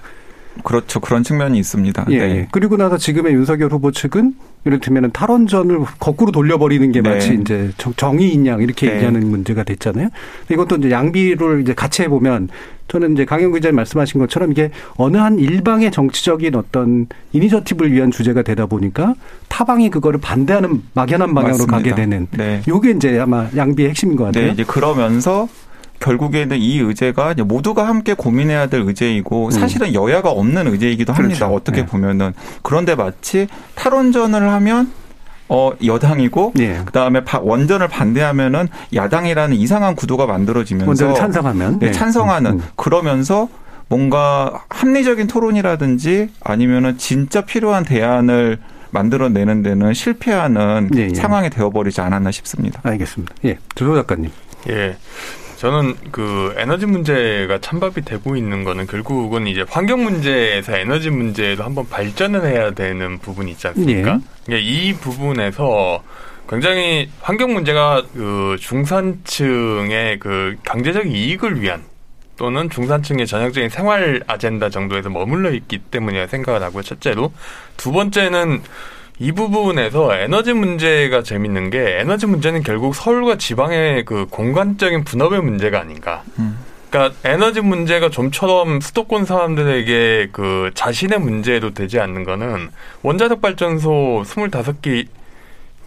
[0.64, 1.00] 그렇죠.
[1.00, 2.07] 그런 측면이 있습니다.
[2.11, 2.18] 예.
[2.18, 2.48] 네.
[2.50, 7.11] 그리고 나서 지금의 윤석열 후보 측은 이를테면 탈원전을 거꾸로 돌려버리는 게 네.
[7.11, 8.94] 마치 이제 정- 정의인 양 이렇게 네.
[8.96, 10.09] 얘기하는 문제가 됐잖아요.
[10.51, 12.48] 이것도 이제 양비를 이제 같이 해보면
[12.88, 18.42] 저는 이제 강영 기자님 말씀하신 것처럼 이게 어느 한 일방의 정치적인 어떤 이니셔티브를 위한 주제가
[18.42, 19.14] 되다 보니까
[19.48, 21.77] 타방이 그거를 반대하는 막연한 방향으로 맞습니다.
[21.77, 22.62] 가게 되는 네.
[22.68, 24.46] 요게 이제 아마 양비의 핵심인 것 같아요.
[24.46, 25.48] 네, 이제 그러면서
[26.02, 31.46] 결국에는 이 의제가 모두가 함께 고민해야 될 의제이고 사실은 여야가 없는 의제이기도 합니다.
[31.46, 31.50] 음.
[31.50, 31.54] 그렇죠.
[31.54, 31.86] 어떻게 네.
[31.86, 34.92] 보면은 그런데 마치 탈원전을 하면
[35.48, 36.80] 어 여당이고 예.
[36.84, 41.92] 그다음에 바- 원전을 반대하면은 야당이라는 이상한 구도가 만들어지면서 원전을 찬성하면 네, 네.
[41.92, 42.62] 찬성하는 음, 음.
[42.76, 43.48] 그러면서
[43.88, 48.58] 뭔가 합리적인 토론이라든지 아니면은 진짜 필요한 대안을
[48.90, 51.14] 만들어내는 데는 실패하는 예, 예.
[51.14, 52.80] 상황이 되어버리지 않았나 싶습니다.
[52.82, 53.34] 알겠습니다.
[53.44, 54.30] 예, 조조 작가님.
[54.70, 54.96] 예.
[55.62, 61.88] 저는 그 에너지 문제가 찬밥이 되고 있는 거는 결국은 이제 환경 문제에서 에너지 문제로 한번
[61.88, 64.14] 발전을 해야 되는 부분이 있지 않습니까?
[64.14, 64.20] 예.
[64.44, 66.03] 그러니까 이 부분에서
[66.48, 71.85] 굉장히 환경 문제가 그 중산층의 그 경제적 이익을 위한
[72.37, 76.83] 또는 중산층의 전형적인 생활 아젠다 정도에서 머물러 있기 때문이라 생각을 하고요.
[76.83, 77.33] 첫째로
[77.77, 78.62] 두 번째는
[79.18, 85.81] 이 부분에서 에너지 문제가 재밌는 게 에너지 문제는 결국 서울과 지방의 그 공간적인 분업의 문제가
[85.81, 86.22] 아닌가.
[86.38, 86.59] 음.
[86.90, 92.70] 그러니까 에너지 문제가 좀처럼 수도권 사람들에게 그 자신의 문제로 되지 않는 거는
[93.03, 95.07] 원자력 발전소 25개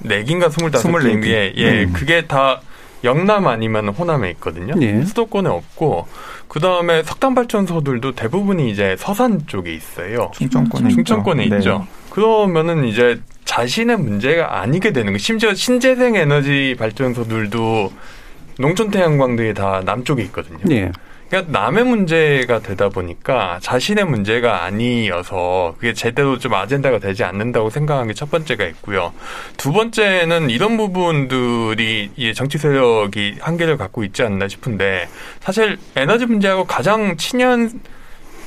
[0.04, 1.94] 4개인가 25개인데 예, 음.
[1.94, 2.62] 그게 다
[3.06, 4.74] 영남 아니면 호남에 있거든요.
[4.82, 5.04] 예.
[5.04, 6.08] 수도권에 없고
[6.48, 10.32] 그 다음에 석탄 발전소들도 대부분이 이제 서산 쪽에 있어요.
[10.34, 11.56] 충청권에 충청권에 있죠.
[11.58, 11.78] 있죠.
[11.80, 11.86] 네.
[12.10, 15.18] 그러면은 이제 자신의 문제가 아니게 되는 거.
[15.18, 17.92] 심지어 신재생 에너지 발전소들도
[18.60, 20.60] 농촌 태양광들이 다 남쪽에 있거든요.
[20.72, 20.92] 예.
[21.30, 28.08] 그러니까 남의 문제가 되다 보니까 자신의 문제가 아니어서 그게 제대로 좀 아젠다가 되지 않는다고 생각하는
[28.10, 29.14] 게첫 번째가 있고요.
[29.58, 35.10] 두 번째는 이런 부분들이 이 정치 세력이 한계를 갖고 있지 않나 싶은데
[35.40, 37.72] 사실 에너지 문제하고 가장 친연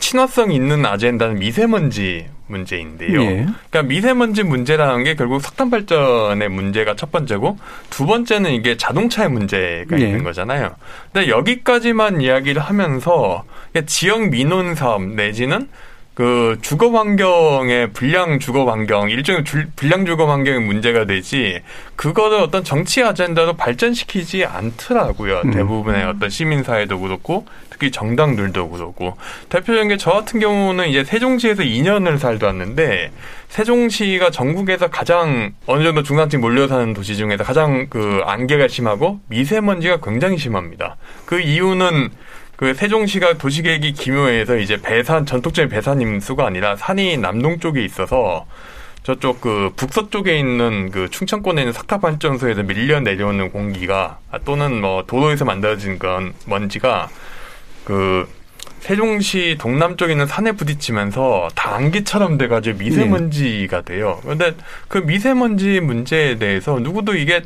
[0.00, 3.20] 친화성 있는 아젠다는 미세먼지 문제인데요.
[3.20, 3.46] 예.
[3.70, 7.58] 그러니까 미세먼지 문제라는 게 결국 석탄 발전의 문제가 첫 번째고
[7.90, 10.04] 두 번째는 이게 자동차의 문제가 예.
[10.04, 10.74] 있는 거잖아요.
[11.12, 13.44] 근데 여기까지만 이야기를 하면서
[13.86, 15.68] 지역 민원 사업 내지는
[16.18, 21.62] 그 주거 환경의 불량 주거 환경 일종의 줄, 불량 주거 환경이 문제가 되지
[21.94, 25.42] 그거를 어떤 정치 아젠다로 발전시키지 않더라고요.
[25.44, 25.52] 음.
[25.52, 29.16] 대부분의 어떤 시민 사회도 그렇고 특히 정당들도 그렇고
[29.48, 33.12] 대표적인 게 저 같은 경우는 이제 세종시에서 2년을 살다 왔는데
[33.48, 39.98] 세종시가 전국에서 가장 어느 정도 중산층 몰려 사는 도시 중에서 가장 그 안개가 심하고 미세먼지가
[40.02, 40.96] 굉장히 심합니다.
[41.26, 42.10] 그 이유는
[42.58, 48.46] 그 세종시가 도시계획이 기묘해서 이제 배산 전통적인 배산 임 수가 아니라 산이 남동 쪽에 있어서
[49.04, 55.04] 저쪽 그 북서쪽에 있는 그 충청권에 있는 석탑 발전소에서 밀려 내려오는 공기가 아, 또는 뭐
[55.06, 57.08] 도로에서 만들어진 건 먼지가
[57.84, 58.28] 그
[58.80, 64.18] 세종시 동남쪽에 있는 산에 부딪히면서 다 안개처럼 돼가지고 미세먼지가 돼요.
[64.24, 64.56] 그런데
[64.88, 67.42] 그 미세먼지 문제에 대해서 누구도 이게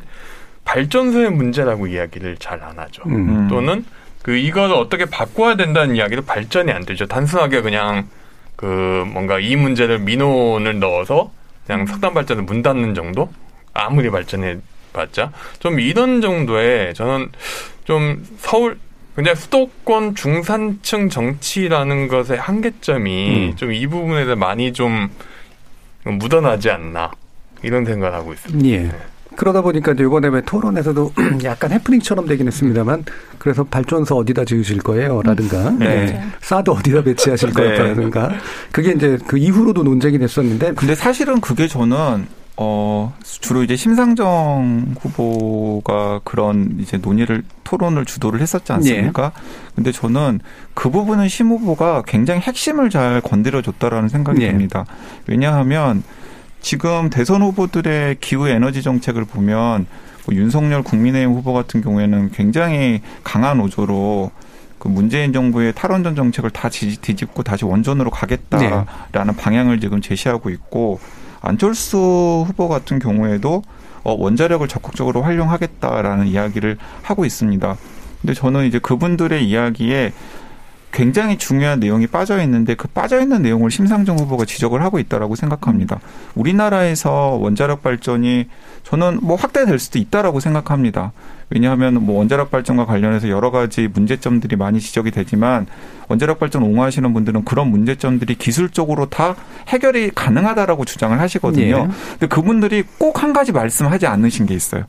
[0.65, 3.03] 발전소의 문제라고 이야기를 잘 안 하죠.
[3.05, 3.47] 음.
[3.47, 3.85] 또는
[4.23, 7.05] 그 이거를 어떻게 바꿔야 된다는 이야기도 발전이 안 되죠.
[7.05, 8.07] 단순하게 그냥
[8.55, 11.31] 그 뭔가 이 문제를 민원을 넣어서
[11.67, 13.31] 그냥 석탄 발전을 문 닫는 정도?
[13.73, 14.57] 아무리 발전해
[14.93, 17.29] 봤자 좀 이런 정도의 저는
[17.83, 18.77] 좀 서울
[19.15, 23.55] 그냥 수도권 중산층 정치라는 것의 한계점이 음.
[23.55, 25.09] 좀이 부분에 대해 많이 좀
[26.03, 27.11] 묻어나지 않나
[27.61, 28.69] 이런 생각을 하고 있습니다.
[28.69, 29.12] 예.
[29.35, 33.03] 그러다 보니까 이제 이번에 왜 토론에서도 약간 해프닝처럼 되긴 했습니다만
[33.37, 35.21] 그래서 발전소 어디다 지으실 거예요?
[35.23, 36.05] 라든가 네.
[36.05, 36.23] 네.
[36.41, 37.77] 사드 어디다 배치하실 네.
[37.77, 38.31] 거라든가
[38.71, 46.21] 그게 이제 그 이후로도 논쟁이 됐었는데 근데 사실은 그게 저는 어 주로 이제 심상정 후보가
[46.23, 49.31] 그런 이제 논의를 토론을 주도를 했었지 않습니까?
[49.75, 50.39] 근데 저는
[50.75, 54.51] 그 부분은 심 후보가 굉장히 핵심을 잘 건드려 줬다라는 생각이 예.
[54.51, 54.85] 듭니다.
[55.25, 56.03] 왜냐하면
[56.67, 59.85] 지금 대선 후보들의 기후 에너지 정책을 보면
[60.25, 64.31] 뭐 윤석열 국민의힘 후보 같은 경우에는 굉장히 강한 오조로
[64.79, 70.99] 그 문재인 정부의 탈원전 정책을 다 지- 뒤집고 다시 원전으로 가겠다라는 방향을 지금 제시하고 있고
[71.41, 73.61] 안철수 후보 같은 경우에도
[74.03, 77.75] 어, 원자력을 적극적으로 활용하겠다라는 이야기를 하고 있습니다.
[78.21, 80.13] 근데 저는 이제 그분들의 이야기에
[80.93, 85.99] 굉장히 중요한 내용이 빠져 있는데 그 빠져 있는 내용을 심상정 후보가 지적을 하고 있다라고 생각합니다.
[86.35, 88.47] 우리나라에서 원자력 발전이
[88.83, 91.11] 저는 뭐 확대될 수도 있다라고 생각합니다.
[91.49, 95.65] 왜냐하면 뭐 원자력 발전과 관련해서 여러 가지 문제점들이 많이 지적이 되지만
[96.09, 99.35] 원자력 발전 옹호하시는 분들은 그런 문제점들이 기술적으로 다
[99.69, 101.87] 해결이 가능하다라고 주장을 하시거든요.
[101.89, 101.89] 예.
[102.11, 104.83] 근데 그분들이 꼭 한 가지 말씀하지 않으신 게 있어요.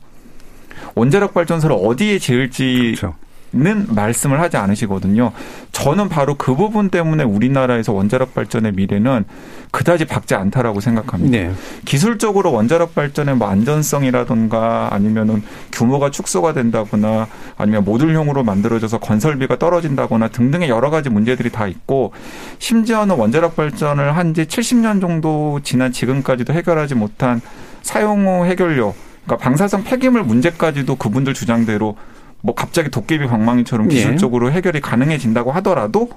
[0.93, 3.15] 원자력 발전소를 어디에 지을지 그렇죠.
[3.55, 5.31] 는 말씀을 하지 않으시거든요.
[5.71, 9.23] 저는 바로 그 부분 때문에 우리나라에서 원자력 발전의 미래는
[9.71, 11.37] 그다지 밝지 않다라고 생각합니다.
[11.37, 11.53] 네.
[11.85, 15.41] 기술적으로 원자력 발전의 뭐 안전성이라든가 아니면은
[15.71, 22.11] 규모가 축소가 된다거나 아니면 모듈형으로 만들어져서 건설비가 떨어진다거나 등등의 여러 가지 문제들이 다 있고
[22.59, 27.39] 심지어는 원자력 발전을 한 지 70년 정도 지난 지금까지도 해결하지 못한
[27.83, 31.95] 사용 후 해결료 그러니까 방사성 폐기물 문제까지도 그분들 주장대로
[32.45, 33.95] 뭐 갑자기 도깨비 방망이처럼 예.
[33.95, 36.09] 기술적으로 해결이 가능해진다고 하더라도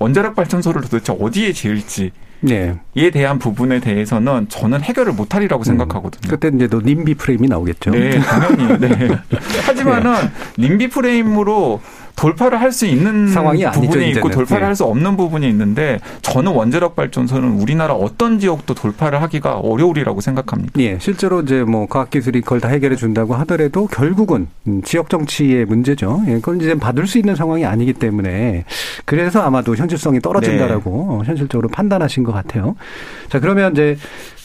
[0.00, 2.74] 원자력 발전소를 도대체 어디에 지을지 네.
[2.96, 6.28] 에 대한 부분에 대해서는 저는 해결을 못하리라고 생각하거든요.
[6.28, 7.92] 그때 이제 또 님비 프레임이 나오겠죠.
[7.92, 8.78] 네, 당연히.
[8.78, 9.08] 네.
[9.64, 11.80] 하지만은 님비 프레임으로
[12.16, 14.34] 돌파를 할 수 있는 상황이 아니죠, 부분이 있고 이제는.
[14.34, 14.66] 돌파를 네.
[14.66, 20.72] 할수 없는 부분이 있는데 저는 원자력 발전소는 우리나라 어떤 지역도 돌파를 하기가 어려우리라고 생각합니다.
[20.80, 26.22] 예, 실제로 이제 뭐 과학기술이 그걸 다 해결해 준다고 하더라도 결국은 음, 지역 정치의 문제죠.
[26.26, 28.64] 예, 그건 이제 받을 수 있는 상황이 아니기 때문에
[29.04, 32.74] 그래서 아마도 현실성이 떨어진다라고 어, 현실적으로 판단하신 것 같아요.
[33.28, 33.96] 자, 그러면 이제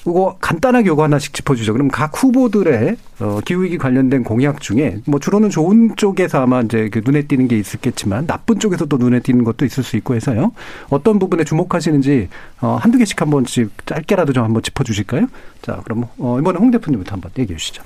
[0.08, 1.74] 이거 간단하게 요거 하나씩 짚어주죠.
[1.74, 7.02] 그럼 각 후보들의 어, 기후위기 관련된 공약 중에 뭐 주로는 좋은 쪽에서 아마 이제 그
[7.06, 10.52] 눈에 띄는 게 있었겠지만 나쁜 쪽에서 또 눈에 띄는 것도 있을 수 있고 해서요.
[10.90, 12.30] 어떤 부분에 주목하시는지
[12.62, 13.46] 어, 한두 개씩 한번
[13.86, 15.28] 짧게라도 좀 한번 짚어주실까요?
[15.62, 17.84] 자, 그럼 어, 이번에 홍 대표님부터 한번 얘기해 주시죠.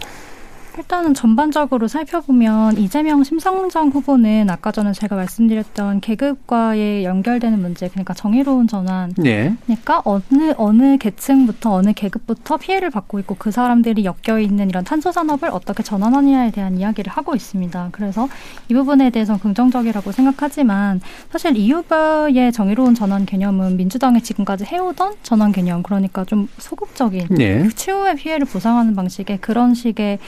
[0.77, 8.67] 일단은 전반적으로 살펴보면 이재명 심상정 후보는 아까 전에 제가 말씀드렸던 계급과의 연결되는 문제, 그러니까 정의로운
[8.67, 9.13] 전환.
[9.17, 9.55] 네.
[9.65, 15.11] 그러니까 어느 어느 계층부터 어느 계급부터 피해를 받고 있고 그 사람들이 엮여 있는 이런 탄소
[15.11, 17.89] 산업을 어떻게 전환하느냐에 대한 이야기를 하고 있습니다.
[17.91, 18.27] 그래서
[18.69, 25.51] 이 부분에 대해서 긍정적이라고 생각하지만 사실 이 후보의 정의로운 전환 개념은 민주당이 지금까지 해오던 전환
[25.51, 27.67] 개념, 그러니까 좀 소극적인 네.
[27.69, 30.19] 추후의 피해를 보상하는 방식의 그런 식의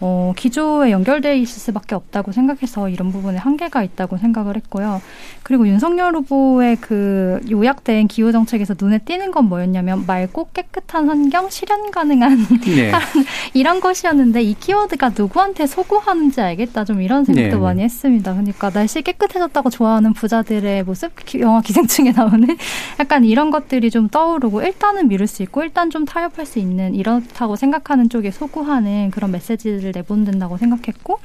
[0.00, 5.02] 어, 기조에 연결돼 있을 수밖에 없다고 생각해서 이런 부분에 한계가 있다고 생각을 했고요.
[5.42, 11.90] 그리고 윤석열 후보의 그 요약된 기후 정책에서 눈에 띄는 건 뭐였냐면 맑고 깨끗한 환경, 실현
[11.90, 12.92] 가능한 네.
[13.52, 17.62] 이런 것이었는데 이 키워드가 누구한테 소구하는지 알겠다 좀 이런 생각도 네.
[17.62, 18.32] 많이 했습니다.
[18.32, 22.48] 그러니까 날씨 깨끗해졌다고 좋아하는 부자들의 모습, 영화 기생충에 나오는
[22.98, 27.56] 약간 이런 것들이 좀 떠오르고 일단은 미룰 수 있고 일단 좀 타협할 수 있는 이렇다고
[27.56, 31.18] 생각하는 쪽에 소구하는 그런 메시지를 메시지를 내본다고 생각했고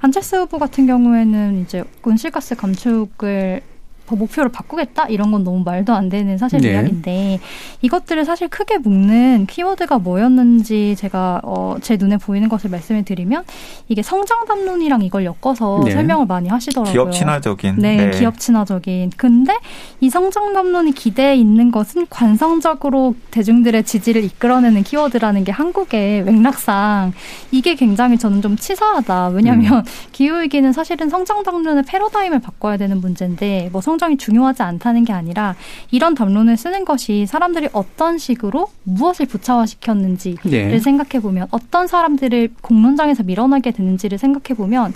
[0.00, 3.60] 안철수 후보 같은 경우에는 이제 온실가스 감축을
[4.10, 6.72] 목표를 바꾸겠다 이런 건 너무 말도 안 되는 사실 네.
[6.72, 7.40] 이야기인데
[7.82, 13.44] 이것들을 사실 크게 묶는 키워드가 뭐였는지 제가 어, 제 눈에 보이는 것을 말씀을 드리면
[13.88, 15.92] 이게 성장 담론이랑 이걸 엮어서 네.
[15.92, 16.92] 설명을 많이 하시더라고요.
[16.92, 17.76] 기업 친화적인.
[17.78, 19.12] 네, 네, 기업 친화적인.
[19.16, 19.56] 근데
[20.00, 27.12] 이 성장 담론이 기대에 있는 것은 관성적으로 대중들의 지지를 이끌어내는 키워드라는 게 한국의 맥락상
[27.50, 29.28] 이게 굉장히 저는 좀 치사하다.
[29.28, 29.82] 왜냐하면 음.
[30.12, 35.12] 기후 위기는 사실은 성장 담론의 패러다임을 바꿔야 되는 문제인데 뭐 성 장이 중요하지 않다는 게
[35.12, 35.54] 아니라
[35.90, 40.78] 이런 담론을 쓰는 것이 사람들이 어떤 식으로 무엇을 부차화시켰는지를 네.
[40.78, 44.92] 생각해 보면 어떤 사람들을 공론장에서 밀어나게 되는지를 생각해 보면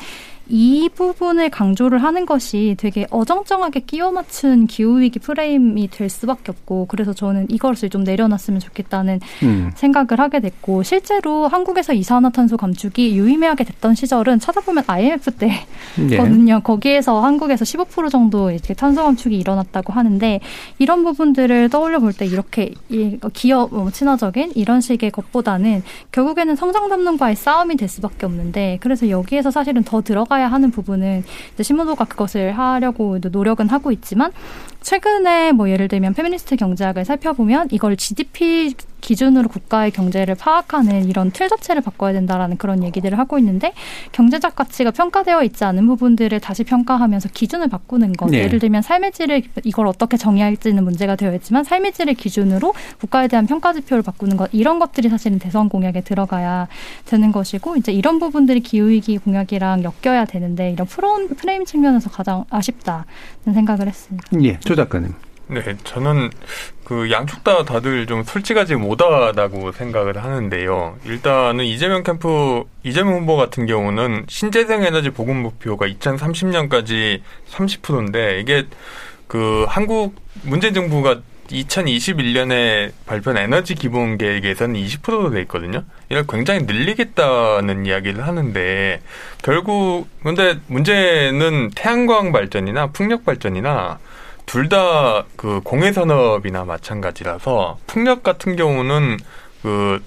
[0.49, 7.13] 이 부분을 강조를 하는 것이 되게 어정쩡하게 끼워 맞춘 기후위기 프레임이 될 수밖에 없고 그래서
[7.13, 9.71] 저는 이것을 좀 내려놨으면 좋겠다는 음.
[9.75, 16.55] 생각을 하게 됐고 실제로 한국에서 이산화탄소 감축이 유의미하게 됐던 시절은 찾아보면 IMF 때거든요.
[16.57, 16.61] 네.
[16.63, 20.41] 거기에서 한국에서 15% 정도 이렇게 탄소 감축이 일어났다고 하는데
[20.79, 22.73] 이런 부분들을 떠올려 볼 때 이렇게
[23.33, 25.83] 기업 뭐 친화적인 이런 식의 것보다는
[26.13, 31.25] 결국에는 성장 담론과의 싸움이 될 수밖에 없는데 그래서 여기에서 사실은 더 들어가 해야 하는 부분은
[31.55, 34.33] 이제 신문호가 그것을 하려고 노력은 하고 있지만
[34.81, 41.49] 최근에 뭐 예를 들면 페미니스트 경제학을 살펴보면 이걸 GDP 기준으로 국가의 경제를 파악하는 이런 틀
[41.49, 43.73] 자체를 바꿔야 된다라는 그런 얘기들을 하고 있는데
[44.13, 48.31] 경제적 가치가 평가되어 있지 않은 부분들을 다시 평가하면서 기준을 바꾸는 것.
[48.31, 48.39] 네.
[48.39, 53.47] 예를 들면 삶의 질을 이걸 어떻게 정의할지는 문제가 되어 있지만 삶의 질을 기준으로 국가에 대한
[53.47, 56.69] 평가 지표를 바꾸는 것 이런 것들이 사실은 대선 공약에 들어가야
[57.07, 63.05] 되는 것이고 이제 이런 부분들이 기후위기 공약이랑 엮여야 되는데 이런 프로, 프레임 측면에서 가장 아쉽다는
[63.55, 64.27] 생각을 했습니다.
[64.43, 65.13] 예, 조 작가님.
[65.49, 66.31] 네, 저는
[66.85, 70.99] 그 양쪽 다 다들 좀 솔직하지 못하다고 생각을 하는데요.
[71.05, 78.67] 일단은 이재명 캠프, 이재명 후보 같은 경우는 신재생 에너지 보급 목표가 2030년까지 30%인데 이게
[79.27, 85.83] 그 한국 문재인 정부가 2021년에 발표한 에너지 기본 계획에서는 20%로 돼 있거든요.
[86.11, 89.01] 이걸 굉장히 늘리겠다는 이야기를 하는데
[89.43, 93.99] 결국 근데 문제는 태양광 발전이나 풍력 발전이나
[94.49, 99.19] 둘 다 그 공해 산업이나 마찬가지라서 풍력 같은 경우는
[99.63, 100.03] 그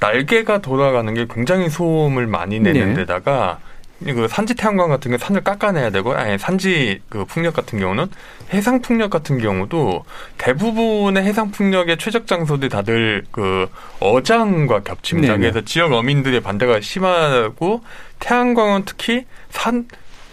[0.00, 2.94] 날개가 돌아가는 게 굉장히 소음을 많이 내는 네.
[2.94, 3.58] 데다가
[4.04, 8.08] 그 산지 태양광 같은 게 산을 깎아내야 되고 아니 산지 그 풍력 같은 경우는
[8.52, 10.04] 해상 풍력 같은 경우도
[10.36, 13.68] 대부분의 해상 풍력의 최적 장소들이 다들 그
[14.00, 15.34] 어장과 겹칩니다.
[15.38, 15.50] 네네.
[15.50, 17.82] 그래서 지역 어민들의 반대가 심하고
[18.20, 19.86] 태양광은 특히 산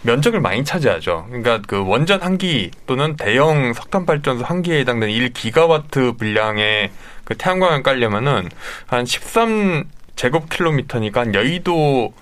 [0.04, 1.26] 면적을 많이 차지하죠.
[1.28, 6.92] 그러니까 그 원전 한기 또는 대형 석탄 발전소 한 기에 해당되는 1기가와트 분량의
[7.24, 8.50] 그 태양광을 깔려면은
[8.86, 9.86] 한 13
[10.16, 12.14] 제곱킬로미터니까 한 여의도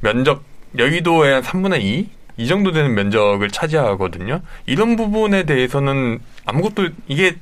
[0.00, 0.42] 면적
[0.76, 2.08] 여의도의 한 3분의 2?
[2.38, 4.40] 이 정도 되는 면적을 차지하거든요.
[4.66, 7.36] 이런 부분에 대해서는 아무것도 이게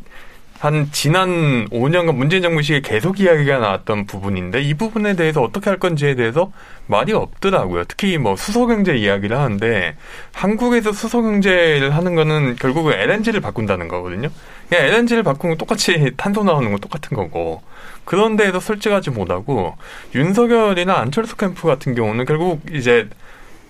[0.59, 5.79] 한 지난 5년간 문재인 정부 시기에 계속 이야기가 나왔던 부분인데 이 부분에 대해서 어떻게 할
[5.79, 6.51] 건지에 대해서
[6.87, 7.85] 말이 없더라고요.
[7.85, 9.97] 특히 뭐 수소경제 이야기를 하는데
[10.33, 14.29] 한국에서 수소경제를 하는 거는 결국은 LNG를 바꾼다는 거거든요.
[14.69, 17.63] 그냥 LNG를 바꾸면 똑같이 탄소 나오는 건 똑같은 거고
[18.05, 19.77] 그런 데에서 솔직하지 못하고
[20.15, 23.09] 윤석열이나 안철수 캠프 같은 경우는 결국 이제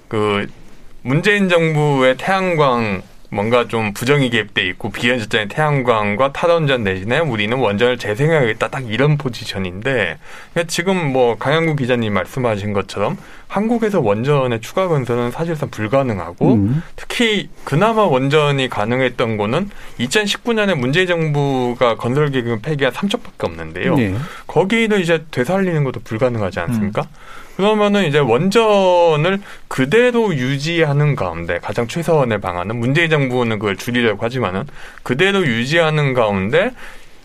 [0.09, 0.47] 그
[1.03, 3.03] 문재인 정부의 태양광
[3.37, 10.19] 뭔가 좀 부정이 개입돼 있고 비현실적인 태양광과 탈원전 내지는 우리는 원전을 재생해야겠다 딱 이런 포지션인데
[10.67, 16.83] 지금 뭐 강양구 기자님 말씀하신 것처럼 한국에서 원전의 추가 건설은 사실상 불가능하고 음.
[16.97, 19.71] 특히 그나마 원전이 가능했던 거는
[20.01, 23.97] 2019년에 문재인 정부가 건설 계획 폐기한 3척밖에 없는데요.
[23.97, 24.15] 네.
[24.47, 27.03] 거기는 이제 되살리는 것도 불가능하지 않습니까?
[27.03, 27.07] 음.
[27.57, 34.65] 그러면은 이제 원전을 그대로 유지하는 가운데 가장 최선의 방안은 문재인 정부는 그걸 줄이려고 하지만은
[35.03, 36.73] 그대로 유지하는 가운데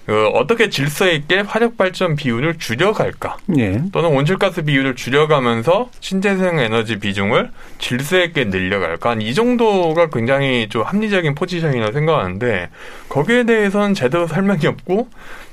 [0.06, 3.38] 그 어떻게 질서 있게 화력 발전 비율을 줄여갈까?
[3.58, 3.82] 예.
[3.92, 9.18] 또는 온실가스 비율을 줄여가면서 신재생 에너지 비중을 질서 있게 늘려갈까?
[9.20, 12.70] 이 정도가 굉장히 좀 합리적인 포지션이라고 생각하는데
[13.10, 15.08] 거기에 대해서는 제대로 설명이 없고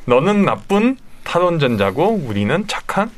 [0.07, 3.11] 너는 나쁜 탈원전자고 우리는 착한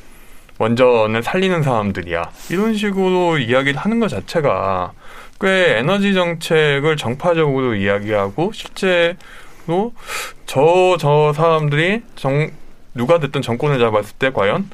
[0.60, 2.30] 원전을 살리는 사람들이야.
[2.50, 4.92] 이런 식으로 이야기를 하는 것 자체가
[5.40, 9.94] 꽤 에너지 정책을 정파적으로 이야기하고 실제로
[10.44, 12.50] 저, 저 사람들이 정,
[12.94, 14.68] 누가 됐든 정권을 잡았을 때 과연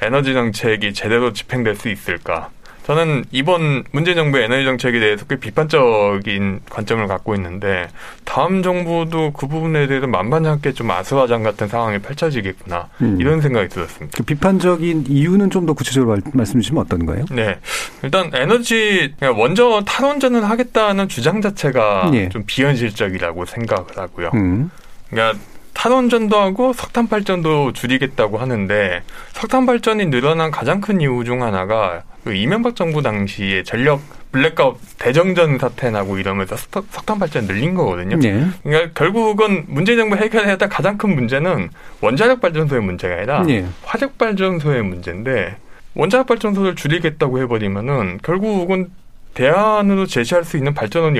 [0.00, 2.50] 에너지 정책이 제대로 집행될 수 있을까?
[2.84, 7.88] 저는 이번 문재인 정부의 에너지 정책에 대해서 꽤 비판적인 관점을 갖고 있는데
[8.24, 13.16] 다음 정부도 그 부분에 대해서 만반찮게 좀 아수라장 같은 상황이 펼쳐지겠구나 음.
[13.20, 14.16] 이런 생각이 들었습니다.
[14.16, 17.24] 그 비판적인 이유는 좀 더 구체적으로 말씀 주시면 어떤 거예요?
[17.30, 17.56] 네,
[18.02, 22.28] 일단 에너지 원전 탈원전을 하겠다는 주장 자체가 예.
[22.30, 24.30] 좀 비현실적이라고 생각을 하고요.
[24.34, 24.72] 음.
[25.08, 25.38] 그러니까
[25.82, 29.02] 탈원전도 하고 석탄 발전도 줄이겠다고 하는데
[29.32, 35.58] 석탄 발전이 늘어난 가장 큰 이유 중 하나가 그 이명박 정부 당시에 전력 블랙아웃 대정전
[35.58, 38.16] 사태 나고 이러면서 석탄 발전 늘린 거거든요.
[38.16, 38.46] 네.
[38.62, 41.70] 그러니까 결국은 문재인 정부 해결해야 할 가장 큰 문제는
[42.00, 43.66] 원자력 발전소의 문제가 아니라 네.
[43.82, 45.56] 화력 발전소의 문제인데
[45.94, 48.90] 원자력 발전소를 줄이겠다고 해버리면은 결국은
[49.34, 51.18] 대안으로 제시할 수 있는 발전원이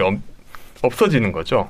[0.83, 1.69] 없어지는 거죠.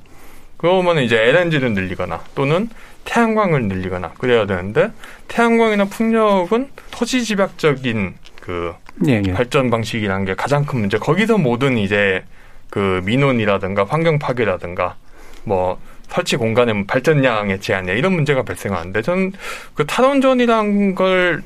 [0.63, 2.71] 그러면 이제 LNG를 늘리거나 또는
[3.05, 4.93] 태양광을 늘리거나 그래야 되는데
[5.27, 8.73] 태양광이나 풍력은 토지 집약적인 그
[9.09, 9.33] 예, 예.
[9.33, 10.99] 발전 방식이라는 게 가장 큰 문제.
[10.99, 12.25] 거기서 모든 이제
[12.71, 14.95] 그 민원이라든가 환경 파괴라든가
[15.43, 19.33] 뭐 설치 공간의 발전량의 제한이야 이런 문제가 발생하는데 저는
[19.75, 21.43] 그 탈원전이란 걸맨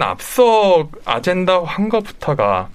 [0.00, 2.70] 앞서 아젠다 한 것부터가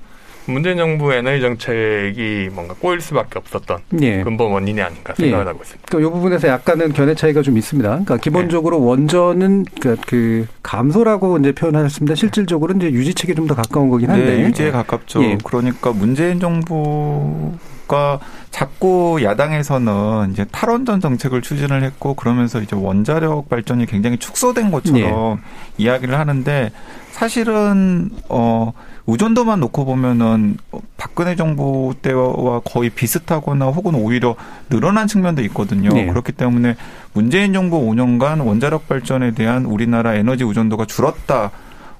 [0.48, 4.24] 문재인 정부 에너지 정책이 뭔가 꼬일 수밖에 없었던 예.
[4.24, 5.48] 근본 원인이 아닌가 생각을 예.
[5.50, 5.88] 하고 있습니다.
[5.90, 7.90] 그러니까 이 부분에서 약간은 견해 차이가 좀 있습니다.
[7.90, 8.86] 그러니까 기본적으로 예.
[8.86, 12.16] 원전은 그, 그 감소라고 이제 표현하셨습니다.
[12.16, 15.24] 실질적으로 이제 유지책에 좀 더 가까운 거긴 한데 네, 유지에 가깝죠.
[15.24, 15.38] 예.
[15.42, 17.54] 그러니까 문재인 정부
[17.88, 18.20] 가
[18.52, 25.38] 자꾸 야당에서는 이제 탈원전 정책을 추진을 했고 그러면서 이제 원자력 발전이 굉장히 축소된 것처럼
[25.80, 25.84] 예.
[25.84, 26.72] 이야기를 하는데
[27.12, 28.74] 사실은 어
[29.08, 30.58] 의존도만 놓고 보면은
[30.98, 34.36] 박근혜 정부 때와 거의 비슷하거나 혹은 오히려
[34.70, 35.90] 늘어난 측면도 있거든요.
[35.90, 36.06] 네.
[36.06, 36.76] 그렇기 때문에
[37.14, 41.52] 문재인 정부 5년간 원자력 발전에 대한 우리나라 에너지 의존도가 줄었다.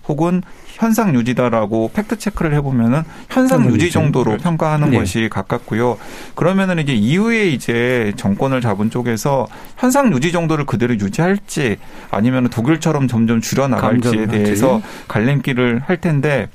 [0.10, 4.44] 혹은 현상 유지다라고 팩트 체크를 해보면은 현상 유지 정도로 그렇죠.
[4.44, 5.00] 평가하는 네.
[5.00, 5.98] 것이 가깝고요.
[6.36, 9.48] 그러면은 이제 이후에 이제 정권을 잡은 쪽에서
[9.78, 11.78] 현상 유지 정도를 그대로 유지할지
[12.12, 16.48] 아니면 독일처럼 점점 줄여 나갈지에 대해서 갈림길을 할 텐데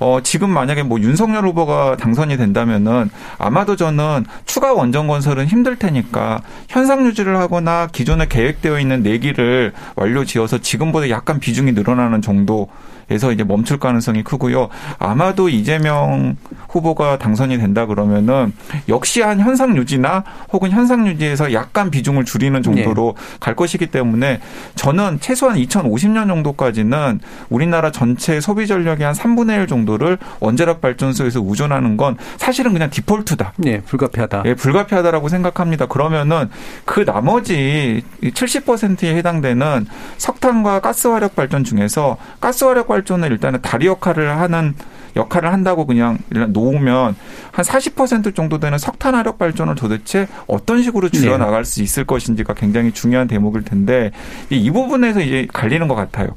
[0.00, 6.40] 어, 지금 만약에 뭐 윤석열 후보가 당선이 된다면은 아마도 저는 추가 원전 건설은 힘들 테니까
[6.68, 12.68] 현상 유지를 하거나 기존에 계획되어 있는 내기를 완료 지어서 지금보다 약간 비중이 늘어나는 정도
[13.10, 14.68] 에서 이제 멈출 가능성이 크고요.
[15.00, 16.36] 아마도 이재명
[16.70, 18.52] 후보가 당선이 된다 그러면은
[18.88, 23.36] 역시 한 현상 유지나 혹은 현상 유지에서 약간 비중을 줄이는 정도로 네.
[23.40, 24.40] 갈 것이기 때문에
[24.74, 31.96] 저는 최소한 2050년 정도까지는 우리나라 전체 소비 전력의 한 3분의 1 정도를 원자력 발전소에서 우존하는
[31.96, 33.54] 건 사실은 그냥 디폴트다.
[33.58, 34.42] 네, 불가피하다.
[34.46, 35.86] 예, 불가피하다라고 생각합니다.
[35.86, 36.48] 그러면은
[36.84, 39.86] 그 나머지 70%에 해당되는
[40.18, 44.74] 석탄과 가스 화력 발전 중에서 가스 화력 발전 발전을 일단은 다리 역할을 하는
[45.16, 47.16] 역할을 한다고 그냥 놓으면
[47.52, 51.38] 한 40% 정도 되는 석탄 화력 발전을 도대체 어떤 식으로 줄여 네.
[51.38, 54.10] 나갈 수 있을 것인지가 굉장히 중요한 대목일 텐데
[54.50, 56.28] 이 부분에서 이제 갈리는 것 같아요.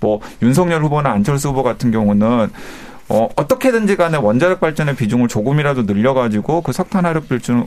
[0.00, 2.50] 뭐 윤석열 후보나 안철수 후보 같은 경우는
[3.08, 7.66] 어, 어떻게든지 간에 원자력 발전의 비중을 조금이라도 늘려가지고 그 석탄 화력 발전,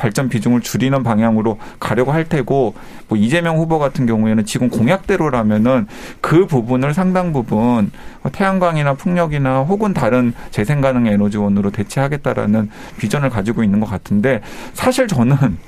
[0.00, 2.74] 발전 비중을 줄이는 방향으로 가려고 할 테고
[3.06, 5.86] 뭐 이재명 후보 같은 경우에는 지금 공약대로라면은
[6.22, 7.92] 그 부분을 상당 부분
[8.32, 14.40] 태양광이나 풍력이나 혹은 다른 재생 가능 에너지원으로 대체하겠다라는 비전을 가지고 있는 것 같은데
[14.72, 15.58] 사실 저는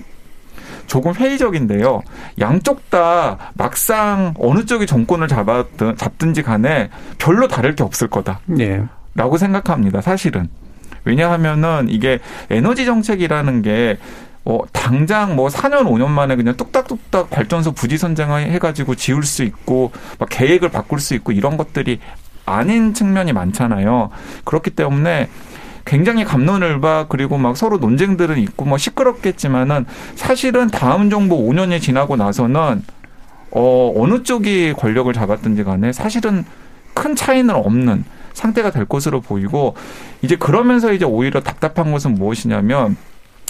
[0.87, 2.03] 조금 회의적인데요.
[2.41, 8.41] 양쪽 다 막상 어느 쪽이 정권을 잡았든 잡든지 간에 별로 다를 게 없을 거다.
[8.47, 8.83] 네.
[9.15, 10.01] 라고 생각합니다.
[10.01, 10.49] 사실은.
[11.05, 13.99] 왜냐하면은 이게 에너지 정책이라는 게
[14.45, 19.93] 어, 당장 뭐 4년, 5년 만에 그냥 뚝딱뚝딱 발전소 부지 선정을 해가지고 지을 수 있고,
[20.19, 22.01] 막 계획을 바꿀 수 있고 이런 것들이
[22.45, 24.11] 아닌 측면이 많잖아요.
[24.45, 25.29] 그렇기 때문에
[25.85, 32.83] 굉장히 감론을박 그리고 막 서로 논쟁들은 있고 뭐 시끄럽겠지만은 사실은 다음 정부 5년이 지나고 나서는
[33.51, 36.45] 어, 어느 쪽이 권력을 잡았든지 간에 사실은
[36.95, 38.05] 큰 차이는 없는
[38.35, 39.75] 상태가 될 것으로 보이고
[40.23, 42.97] 이제 그러면서 이제 오히려 답답한 것은 무엇이냐면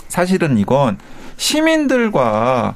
[0.08, 0.98] 사실은 이건
[1.36, 2.74] 시민들과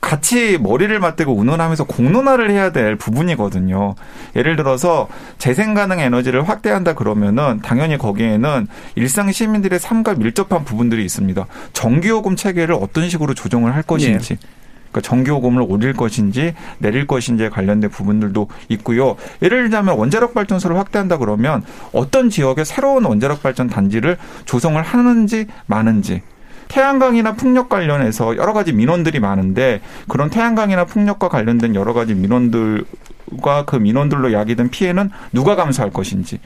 [0.00, 3.96] 같이 머리를 맞대고 운운하면서 공론화를 해야 될 부분이거든요.
[4.36, 5.08] 예를 들어서
[5.38, 11.46] 재생 가능 에너지를 확대한다 그러면은 당연히 거기에는 일상 시민들의 삶과 밀접한 부분들이 있습니다.
[11.72, 14.36] 전기요금 체계를 어떤 식으로 조정을 할 것인지.
[14.36, 14.57] 네.
[14.90, 19.16] 그러니까 전기요금을 올릴 것인지 내릴 것인지에 관련된 부분들도 있고요.
[19.42, 21.62] 예를 들자면 원자력 발전소를 확대한다 그러면
[21.92, 26.22] 어떤 지역에 새로운 원자력 발전 단지를 조성을 하는지 마는지
[26.68, 33.76] 태양광이나 풍력 관련해서 여러 가지 민원들이 많은데 그런 태양광이나 풍력과 관련된 여러 가지 민원들과 그
[33.76, 36.38] 민원들로 야기된 피해는 누가 감수할 것인지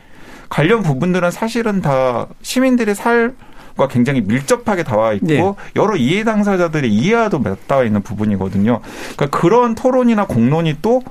[0.48, 3.36] 관련 부분들은 사실은 다 시민들의 삶
[3.76, 5.54] 과 굉장히 밀접하게 닿아 있고 네.
[5.76, 8.80] 여러 이해 당사자들의 이해와도 맞닿아 있는 부분이거든요.
[9.16, 11.02] 그러니까 그런 토론이나 공론이 또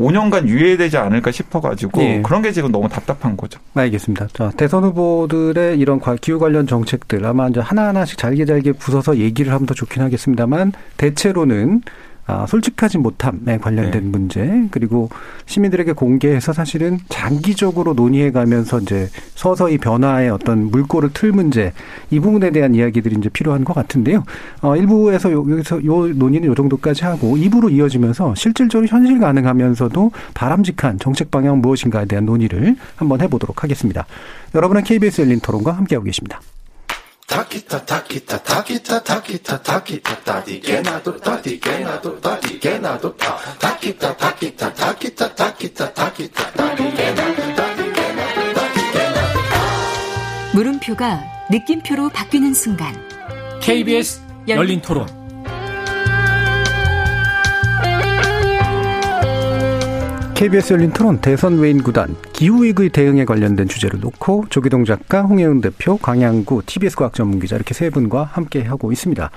[0.00, 2.22] 5년간 유예되지 않을까 싶어가지고 예.
[2.22, 3.60] 그런 게 지금 너무 답답한 거죠.
[3.74, 4.28] 알겠습니다.
[4.32, 9.66] 자, 대선 후보들의 이런 기후 관련 정책들 아마 이제 하나하나씩 잘게 잘게 부숴서 얘기를 하면
[9.66, 11.90] 더 좋긴 하겠습니다만 대체로는 아,
[12.46, 14.08] 솔직하지 못함에 관련된 네.
[14.08, 15.08] 문제 그리고
[15.46, 21.72] 시민들에게 공개해서 사실은 장기적으로 논의해 가면서 이제 서서히 변화의 어떤 물꼬를 틀 문제
[22.10, 24.24] 이 부분에 대한 이야기들이 이제 필요한 것 같은데요.
[24.62, 31.30] 어, 일부에서 여기서 요 논의는 요 정도까지 하고 2부로 이어지면서 실질적으로 현실 가능하면서도 바람직한 정책
[31.30, 34.06] 방향 무엇인가에 대한 논의를 한번 해보도록 하겠습니다.
[34.54, 36.40] 여러분은 KBS 열린 토론과 함께하고 계십니다.
[37.30, 45.34] 타키타 타키타 타키타 타키타 타키타 타디게 나도 타디게 나도 타디게 나도 타 타키타 타키타 타키타
[45.36, 49.30] 타키타 타키타 타디게나도 타디게나도 타디게나도
[50.54, 52.94] 물음표가 느낌표로 바뀌는 순간.
[53.62, 55.19] KBS 열린 토론
[60.40, 65.98] KBS 열린 토론 대선 외인 구단 기후위기 대응에 관련된 주제를 놓고 조기동 작가, 홍혜은 대표,
[65.98, 69.30] 강양구 TBS 과학 전문 기자 이렇게 세 분과 함께 하고 있습니다.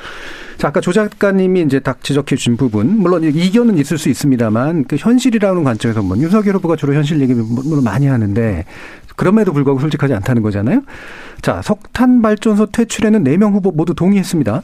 [0.58, 4.96] 자, 아까 조 작가님이 이제 딱 지적해 주신 부분, 물론 이견은 있을 수 있습니다만 그
[4.96, 8.64] 현실이라는 관점에서 뭐 윤석열 후보가 주로 현실 얘기 물론 많이 하는데
[9.18, 10.84] 그럼에도 불구하고 솔직하지 않다는 거잖아요.
[11.42, 14.64] 자, 석탄 발전소 퇴출에는 네 명 후보 모두 동의했습니다.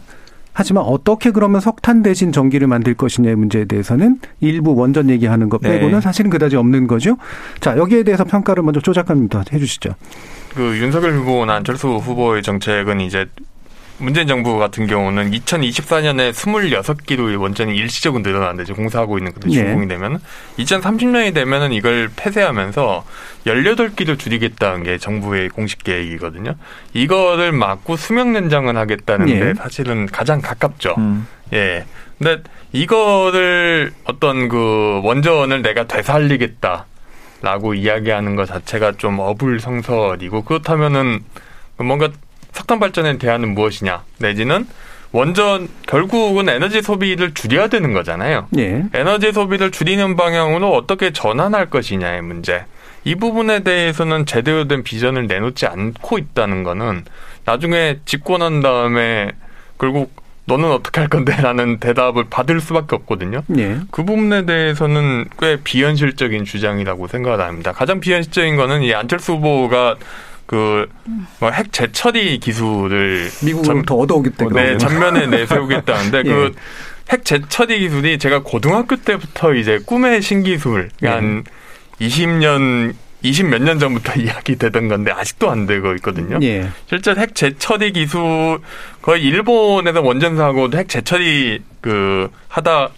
[0.59, 5.93] 하지만 어떻게 그러면 석탄 대신 전기를 만들 것이냐의 문제에 대해서는 일부 원전 얘기하는 것 빼고는
[5.93, 6.01] 네.
[6.01, 7.15] 사실은 그다지 없는 거죠.
[7.61, 9.91] 자, 여기에 대해서 평가를 먼저 조 작가님부터 해 주시죠.
[10.53, 13.25] 그 윤석열 후보나 안철수 후보의 정책은 이제
[13.99, 19.95] 문재인 정부 같은 경우는 2024년에 26기로의 원전이 일시적으로 늘어난는데 공사하고 있는 그런 준공이 네.
[19.95, 20.19] 되면
[20.57, 23.05] 2030년이 되면은 이걸 폐쇄하면서
[23.45, 26.55] 18기로 줄이겠다는 게 정부의 공식 계획이거든요.
[26.93, 29.39] 이거를 막고 수명 연장을 하겠다는 네.
[29.39, 30.95] 게 사실은 가장 가깝죠.
[30.97, 31.27] 음.
[31.53, 31.85] 예.
[32.17, 32.41] 근데
[32.71, 36.85] 이거를 어떤 그 원전을 내가 되살리겠다.
[37.41, 41.23] 라고 이야기하는 것 자체가 좀 어불성설이고 그렇다면은
[41.77, 42.09] 뭔가
[42.59, 44.67] 석탄 발전에 대안은 무엇이냐 내지는
[45.11, 48.47] 원전 결국은 에너지 소비를 줄여야 되는 거잖아요.
[48.57, 48.83] 예.
[48.93, 52.65] 에너지 소비를 줄이는 방향으로 어떻게 전환할 것이냐의 문제.
[53.05, 57.05] 이 부분에 대해서는 제대로 된 비전을 내놓지 않고 있다는 거는
[57.45, 59.31] 나중에 집권한 다음에
[59.79, 60.11] 결국
[60.45, 63.43] 너는 어떻게 할 건데라는 대답을 받을 수밖에 없거든요.
[63.57, 63.79] 예.
[63.89, 67.71] 그 부분에 대해서는 꽤 비현실적인 주장이라고 생각을 합니다.
[67.71, 69.95] 가장 비현실적인 거는 이 안철수 후보가
[70.49, 74.47] 그핵 재처리 기술을 미국은 더 얻어오겠다.
[74.49, 76.51] 네, 전면에 내세우겠다는데 예.
[77.05, 81.07] 그핵 재처리 기술이 제가 고등학교 때부터 이제 꿈의 신기술 예.
[81.07, 81.43] 한
[82.01, 86.39] 20년 20몇 년 전부터 이야기 되던 건데 아직도 안 되고 있거든요.
[86.41, 86.67] 예.
[86.87, 88.59] 실제 핵 재처리 기술
[89.03, 92.89] 거의 일본에서 원전 사고 핵 재처리 그 하다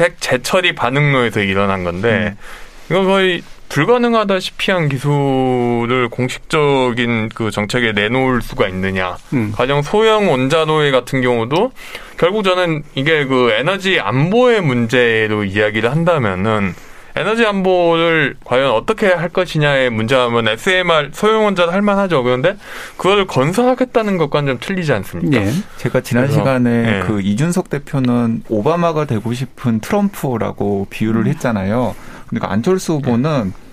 [0.00, 2.90] 핵 재처리 반응로에서 일어난 건데 음.
[2.90, 9.16] 이거 거의 불가능하다시피 한 기술을 공식적인 그 정책에 내놓을 수가 있느냐.
[9.32, 9.52] 음.
[9.54, 11.72] 가령 소형 원자로회 같은 경우도
[12.16, 16.74] 결국 저는 이게 그 에너지 안보의 문제로 이야기를 한다면은
[17.16, 22.24] 에너지 안보를 과연 어떻게 할 것이냐의 문제하면 SMR 소형 원자로 할 만하죠.
[22.24, 22.56] 그런데
[22.96, 25.44] 그걸 건설하겠다는 것과는 좀 틀리지 않습니까?
[25.44, 25.52] 네.
[25.76, 27.00] 제가 지난 시간에 네.
[27.06, 31.26] 그 이준석 대표는 오바마가 되고 싶은 트럼프라고 비유를 음.
[31.28, 31.94] 했잖아요.
[32.34, 33.64] 그러니까 안철수 후보는 네.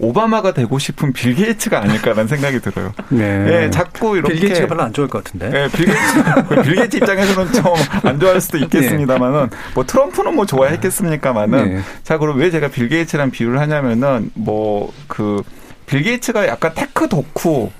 [0.00, 2.92] 오바마가 되고 싶은 빌 게이츠가 아닐까라는 생각이 들어요.
[3.08, 3.44] 네.
[3.44, 5.48] 네 자꾸 이렇게 빌 게이츠가 별로 안 좋을 것 같은데.
[5.50, 7.64] 네, 빌 게이츠, 빌 게이츠 입장에서는 좀
[8.04, 9.56] 안 좋아할 수도 있겠습니다만은 네.
[9.74, 11.80] 뭐 트럼프는 뭐 좋아했겠습니까만은 네.
[12.04, 15.42] 자 그럼 왜 제가 빌 게이츠랑 비유를 하냐면은 뭐 그
[15.86, 17.70] 빌 게이츠가 약간 tech 덕후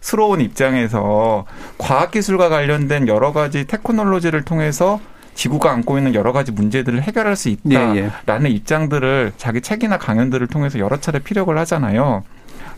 [0.00, 1.44] 스러운 입장에서
[1.76, 5.00] 과학기술과 관련된 여러 가지 테크놀로지를 통해서
[5.38, 8.10] 지구가 안고 있는 여러 가지 문제들을 해결할 수 있다라는 예,
[8.44, 8.48] 예.
[8.50, 12.24] 입장들을 자기 책이나 강연들을 통해서 여러 차례 피력을 하잖아요.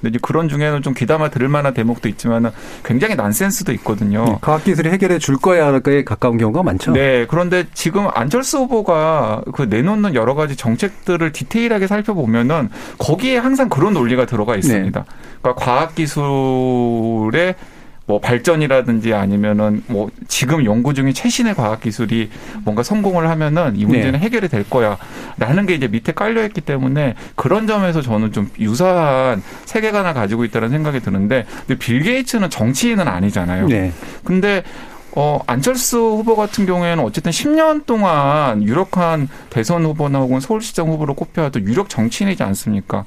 [0.01, 2.51] 근데 이제 그런 중에는 좀 귀담아 들을 만한 대목도 있지만은
[2.85, 4.25] 굉장히 난센스도 있거든요.
[4.25, 6.93] 네, 과학기술이 해결해 줄 거야에 가까운 경우가 많죠.
[6.93, 7.27] 네.
[7.29, 14.27] 그런데 지금 안철수 후보가 그 내놓는 여러 가지 정책들을 디테일하게 살펴보면은 거기에 항상 그런 논리가
[14.27, 15.01] 들어가 있습니다.
[15.01, 15.07] 네.
[15.41, 17.55] 그러니까 과학기술의
[18.11, 22.29] 뭐 발전이라든지 아니면은 뭐 지금 연구 중인 최신의 과학 기술이
[22.65, 24.19] 뭔가 성공을 하면은 이 문제는 네.
[24.19, 30.13] 해결이 될 거야라는 게 이제 밑에 깔려 있기 때문에 그런 점에서 저는 좀 유사한 세계관을
[30.13, 33.69] 가지고 있다는 생각이 드는데 근데 빌 게이츠는 정치인은 아니잖아요.
[33.69, 33.93] 네.
[34.25, 34.65] 근데
[35.13, 41.61] 어, 안철수 후보 같은 경우에는 어쨌든 10년 동안 유력한 대선 후보나 혹은 서울시장 후보로 꼽혀도
[41.61, 43.05] 유력 정치인이지 않습니까?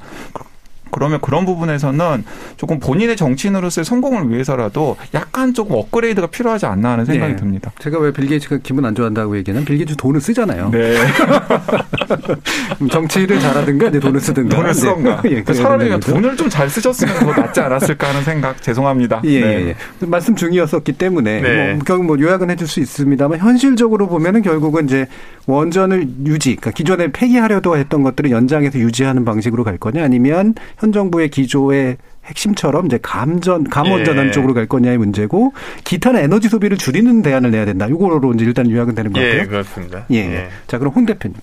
[0.94, 2.24] 그- 그러면 그런 부분에서는
[2.56, 7.36] 조금 본인의 정치인으로서의 성공을 위해서라도 약간 조금 업그레이드가 필요하지 않나 하는 생각이 네.
[7.40, 7.72] 듭니다.
[7.80, 10.70] 제가 왜 빌 게이츠가 기분 안 좋아한다고 얘기하면 빌 게이츠 돈을 쓰잖아요.
[10.72, 10.96] 네.
[12.92, 14.56] 정치를 잘하든가 이제 돈을 쓰든가.
[14.56, 15.22] 돈을 쓰던가.
[15.24, 15.32] 네.
[15.32, 16.14] 예, 그 된다는 거죠.
[16.14, 19.22] 돈을 좀 잘 쓰셨으면 더 낫지 않았을까 하는 생각 죄송합니다.
[19.24, 19.48] 예, 네.
[19.48, 19.76] 예, 예.
[20.06, 21.74] 말씀 중이었었기 때문에 네.
[21.74, 25.08] 뭐 결국 뭐 요약은 해줄 수 있습니다만 현실적으로 보면은 결국은 이제
[25.48, 31.30] 원전을 유지, 그러니까 기존에 폐기하려고 했던 것들을 연장해서 유지하는 방식으로 갈 거냐, 아니면 현 정부의
[31.30, 34.32] 기조의 핵심처럼 이제 감전, 감원 전환 예.
[34.32, 35.54] 쪽으로 갈 거냐의 문제고
[35.86, 37.88] 기타는 에너지 소비를 줄이는 대안을 내야 된다.
[37.88, 39.42] 이거로 이제 일단 요약은 되는 것 같고요.
[39.42, 40.06] 예, 그렇습니다.
[40.12, 40.18] 예.
[40.18, 40.50] 예.
[40.68, 41.38] 자, 그럼 홍 대표님.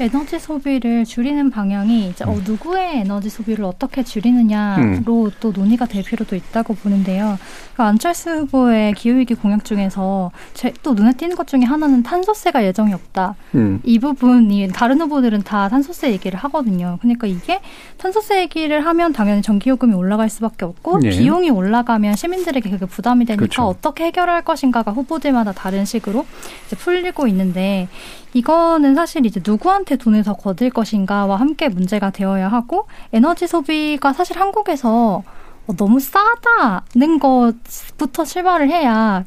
[0.00, 5.30] 에너지 소비를 줄이는 방향이 이제 어, 누구의 에너지 소비를 어떻게 줄이느냐로 음.
[5.40, 7.38] 또 논의가 될 필요도 있다고 보는데요.
[7.74, 12.94] 그러니까 안철수 후보의 기후위기 공약 중에서 제, 또 눈에 띄는 것 중에 하나는 탄소세가 예정이
[12.94, 13.34] 없다.
[13.54, 13.80] 음.
[13.84, 16.98] 이 부분이 다른 후보들은 다 탄소세 얘기를 하거든요.
[17.00, 17.60] 그러니까 이게
[17.96, 21.10] 탄소세 얘기를 하면 당연히 전기요금이 올라갈 수밖에 없고 예.
[21.10, 23.62] 비용이 올라가면 시민들에게 그게 부담이 되니까 그렇죠.
[23.62, 26.24] 어떻게 해결할 것인가가 후보들마다 다른 식으로
[26.66, 27.88] 이제 풀리고 있는데
[28.34, 34.38] 이거는 사실 이제 누구한테 돈을 더 거둘 것인가와 함께 문제가 되어야 하고 에너지 소비가 사실
[34.38, 35.22] 한국에서
[35.66, 39.24] 어, 너무 싸다는 것부터 출발을 해야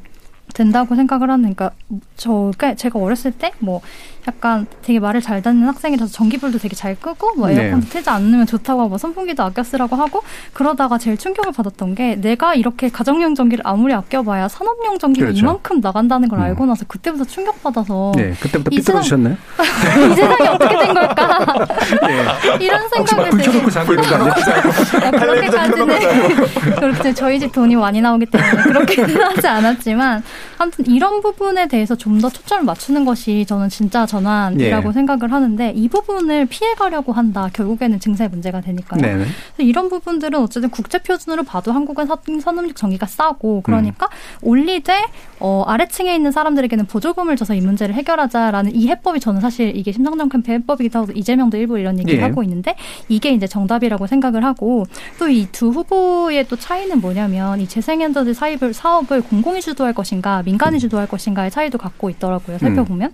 [0.54, 1.70] 된다고 생각을 하는 그러니까
[2.16, 3.80] 저 그러니까 제가 어렸을 때 뭐
[4.26, 7.64] 약간 되게 말을 잘 듣는 학생이라서 전기불도 되게 잘 끄고 뭐 네.
[7.64, 12.54] 에어컨도 틀지 않으면 좋다고 하고 선풍기도 아껴 쓰라고 하고 그러다가 제일 충격을 받았던 게 내가
[12.54, 15.38] 이렇게 가정용 전기를 아무리 아껴봐야 산업용 전기가 그렇죠.
[15.38, 16.44] 이만큼 나간다는 걸 음.
[16.44, 19.36] 알고 나서 그때부터 충격받아서 네, 그때부터 삐뚤어지셨나요?
[20.10, 21.54] 이 세상이 어떻게 된 걸까
[22.08, 22.64] 예.
[22.64, 24.32] 이런 막 생각을 불 켜놓고 자고 이런 거 아니에요?
[24.32, 30.22] 아, 그렇게까지는 그렇게 저희 집 돈이 많이 나오기 때문에 그렇게는 하지 않았지만
[30.58, 34.92] 아무튼 이런 부분에 대해서 좀 더 초점을 맞추는 것이 저는 진짜 전환이라고 예.
[34.92, 39.00] 생각을 하는데 이 부분을 피해가려고 한다 결국에는 증세 문제가 되니까요.
[39.00, 39.12] 네.
[39.14, 44.08] 그래서 이런 부분들은 어쨌든 국제 표준으로 봐도 한국은 선- 선음육 전기가 싸고 그러니까
[44.42, 44.92] 올리되
[45.40, 50.28] 어, 아래층에 있는 사람들에게는 보조금을 줘서 이 문제를 해결하자라는 이 해법이 저는 사실 이게 심상정
[50.28, 52.22] 캠페인 해법이기도 하고 이재명도 일부 이런 얘기를 예.
[52.22, 52.76] 하고 있는데
[53.08, 54.84] 이게 이제 정답이라고 생각을 하고
[55.18, 60.78] 또 이 두 후보의 또 차이는 뭐냐면 이 재생에너지 사업을 사업을 공공이 주도할 것인가 민간이
[60.78, 63.12] 주도할 것인가의 차이도 갖고 있더라고요 살펴보면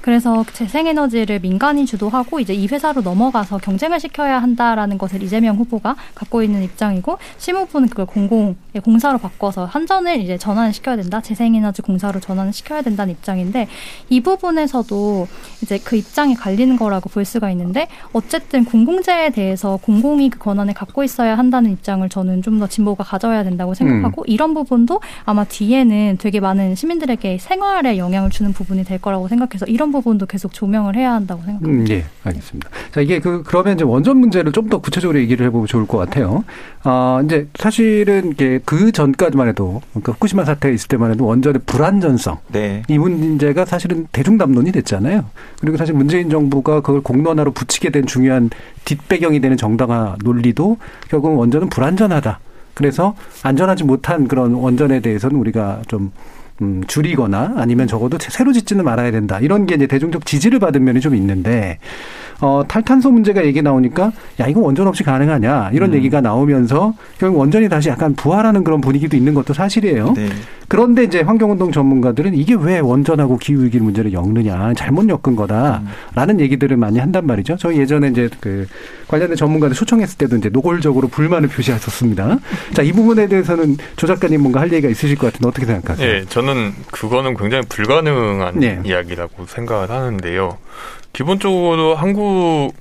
[0.00, 6.42] 그래서 재생에너지를 민간이 주도하고 이제 이 회사로 넘어가서 경쟁을 시켜야 한다라는 것을 이재명 후보가 갖고
[6.42, 12.20] 있는 입장이고 심 후보는 그걸 공공의 공사로 바꿔서 한전을 이제 전환을 시켜야 된다 재생에너지 공사로
[12.20, 13.66] 전환을 시켜야 된다는 입장인데
[14.08, 15.26] 이 부분에서도
[15.62, 21.02] 이제 그 입장이 갈리는 거라고 볼 수가 있는데 어쨌든 공공재에 대해서 공공이 그 권한을 갖고
[21.02, 26.40] 있어야 한다는 입장을 저는 좀 더 진보가 가져야 된다고 생각하고 이런 부분도 아마 뒤에는 되게
[26.40, 31.42] 많은 시민들에게 생활에 영향을 주는 부분이 될 거라고 생각해서 이런 부분도 계속 조명을 해야 한다고
[31.42, 31.92] 생각합니다.
[31.92, 32.70] 음, 예, 알겠습니다.
[32.92, 36.44] 자, 이게 그, 그러면 이제 원전 문제를 좀 더 구체적으로 얘기를 해보면 좋을 것 같아요.
[36.84, 42.38] 아, 이제 사실은 이게 그 전까지만 해도, 그러니까 후쿠시마 사태가 있을 때만 해도 원전의 불안전성.
[42.52, 42.84] 네.
[42.86, 45.24] 이 문제가 사실은 대중담론이 됐잖아요.
[45.60, 48.50] 그리고 사실 문재인 정부가 그걸 공론화로 붙이게 된 중요한
[48.84, 50.76] 뒷배경이 되는 정당화 논리도
[51.08, 52.38] 결국은 원전은 불안전하다.
[52.74, 56.12] 그래서 안전하지 못한 그런 원전에 대해서는 우리가 좀
[56.62, 59.38] 음, 줄이거나 아니면 적어도 새로 짓지는 말아야 된다.
[59.40, 61.78] 이런 게 이제 대중적 지지를 받은 면이 좀 있는데,
[62.40, 65.70] 어, 탈탄소 문제가 얘기 나오니까, 야, 이거 원전 없이 가능하냐.
[65.72, 65.94] 이런 음.
[65.96, 70.14] 얘기가 나오면서, 결국 원전이 다시 약간 부활하는 그런 분위기도 있는 것도 사실이에요.
[70.16, 70.28] 네.
[70.68, 74.72] 그런데 이제 환경운동 전문가들은 이게 왜 원전하고 기후 위기 문제를 엮느냐.
[74.74, 75.36] 잘못 엮은 음.
[75.36, 77.56] 거다라는 얘기들을 많이 한단 말이죠.
[77.56, 78.66] 저희 예전에 이제 그
[79.08, 82.38] 관련된 전문가들 초청했을 때도 이제 노골적으로 불만을 표시하셨습니다.
[82.72, 86.08] 자, 이 부분에 대해서는 조 작가님 뭔가 할 얘기가 있으실 것 같은데 어떻게 생각하세요?
[86.08, 86.49] 예, 저는
[86.90, 88.80] 그거는 굉장히 불가능한 네.
[88.84, 90.58] 이야기라고 생각을 하는데요.
[91.12, 92.72] 기본적으로 한국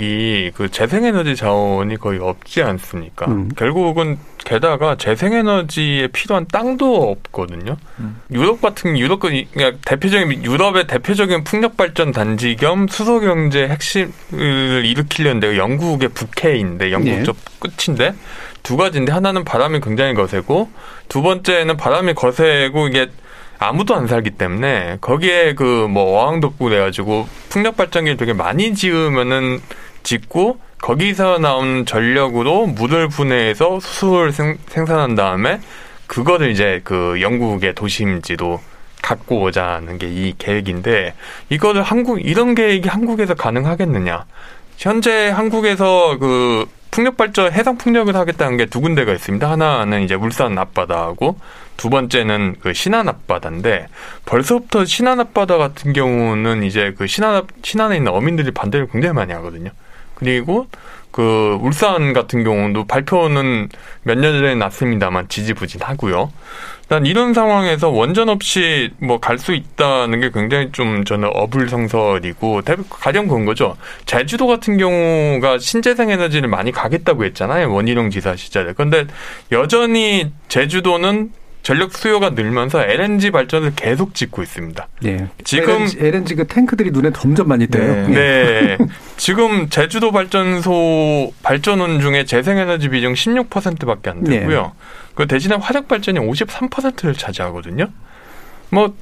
[0.00, 3.26] 이 그 재생에너지 자원이 거의 없지 않습니까?
[3.26, 3.48] 음.
[3.56, 7.76] 결국은 게다가 재생에너지에 필요한 땅도 없거든요.
[8.00, 8.20] 음.
[8.30, 14.84] 유럽 같은 유럽 그 그냥 대표적인 유럽의 대표적인 풍력 발전 단지 겸 수소 경제 핵심을
[14.84, 17.22] 일으키려는 데가 영국의 북해인데 영국 예.
[17.22, 18.14] 쪽 끝인데
[18.68, 20.68] 두 가지인데 하나는 바람이 굉장히 거세고
[21.08, 23.08] 두 번째는 바람이 거세고 이게
[23.58, 29.62] 아무도 안 살기 때문에 거기에 그 뭐 어항덮고 그래가지고 풍력 발전기를 되게 많이 지으면은
[30.02, 35.60] 짓고 거기서 나온 전력으로 물을 분해해서 수소를 생, 생산한 다음에
[36.06, 38.60] 그거를 이제 그 영국의 도심지도
[39.00, 41.14] 갖고 오자는 게 이 계획인데
[41.48, 44.26] 이거를 한국 이런 계획이 한국에서 가능하겠느냐?
[44.76, 46.66] 현재 한국에서 그
[46.98, 49.48] 풍력 발전 해상 풍력을 하겠다는 게 두 군데가 있습니다.
[49.48, 51.38] 하나는 이제 울산 앞바다하고
[51.76, 53.86] 두 번째는 그 신안 앞바다인데
[54.26, 59.70] 벌써부터 신안 앞바다 같은 경우는 이제 그 신안 신안에 있는 어민들이 반대를 굉장히 많이 하거든요.
[60.16, 60.66] 그리고
[61.12, 63.68] 그 울산 같은 경우도 발표는
[64.02, 66.32] 몇 년 전에 났습니다만 지지부진하고요.
[66.90, 73.28] 일단 이런 상황에서 원전 없이 뭐 갈 수 있다는 게 굉장히 좀 저는 어불성설이고 가령
[73.28, 73.76] 그런 거죠.
[74.06, 77.72] 제주도 같은 경우가 신재생 에너지를 많이 가겠다고 했잖아요.
[77.72, 78.72] 원희룡 지사 시절에.
[78.74, 79.06] 그런데
[79.52, 81.30] 여전히 제주도는
[81.68, 84.88] 전력 수요가 늘면서 LNG 발전을 계속 짓고 있습니다.
[85.02, 85.28] 네.
[85.44, 88.08] 지금 LNG, LNG 그 탱크들이 눈에 점점 많이 띄어요.
[88.08, 88.78] 네.
[88.78, 88.78] 네.
[89.18, 94.62] 지금 제주도 발전소 발전원 중에 재생에너지 비중 16%밖에 안 되고요.
[94.62, 94.70] 네.
[95.14, 97.88] 그 대신에 화력 발전이 53%를 차지하거든요.
[98.70, 98.94] 뭐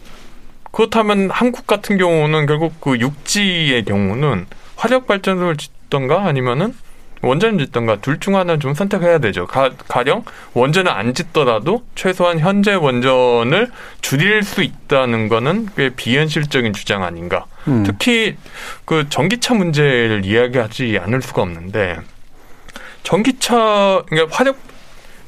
[0.72, 6.74] 그렇다면 한국 같은 경우는 결국 그 육지의 경우는 화력 발전소를 짓던가 아니면은
[7.22, 9.46] 원전을 짓던가 둘 중 하나 좀 선택해야 되죠.
[9.46, 17.02] 가, 가령 원전을 안 짓더라도 최소한 현재 원전을 줄일 수 있다는 거는 꽤 비현실적인 주장
[17.02, 17.46] 아닌가.
[17.68, 17.82] 음.
[17.84, 18.36] 특히
[18.84, 21.98] 그 전기차 문제를 이야기하지 않을 수가 없는데
[23.02, 24.56] 전기차 그러니까 화력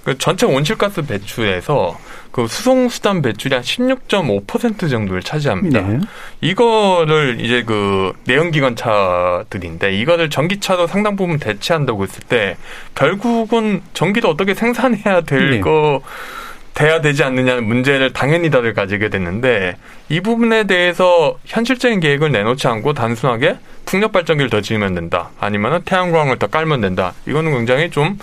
[0.05, 1.99] 그 전체 온실가스 배출에서
[2.39, 5.81] 그 수송 수단 배출이 한 16.5% 정도를 차지합니다.
[5.81, 5.99] 네.
[6.41, 12.57] 이거를 이제 그 내연기관 차들인데 이거를 전기차로 상당 부분 대체한다고 했을 때
[12.95, 16.75] 결국은 전기를 어떻게 생산해야 될거 네.
[16.75, 19.77] 돼야 되지 않느냐는 문제를 당연히 다들 가지게 됐는데
[20.09, 26.39] 이 부분에 대해서 현실적인 계획을 내놓지 않고 단순하게 풍력 발전기를 더 지으면 된다 아니면은 태양광을
[26.39, 28.17] 더 깔면 된다 이거는 굉장히 좀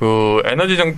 [0.00, 0.96] 그 에너지 정그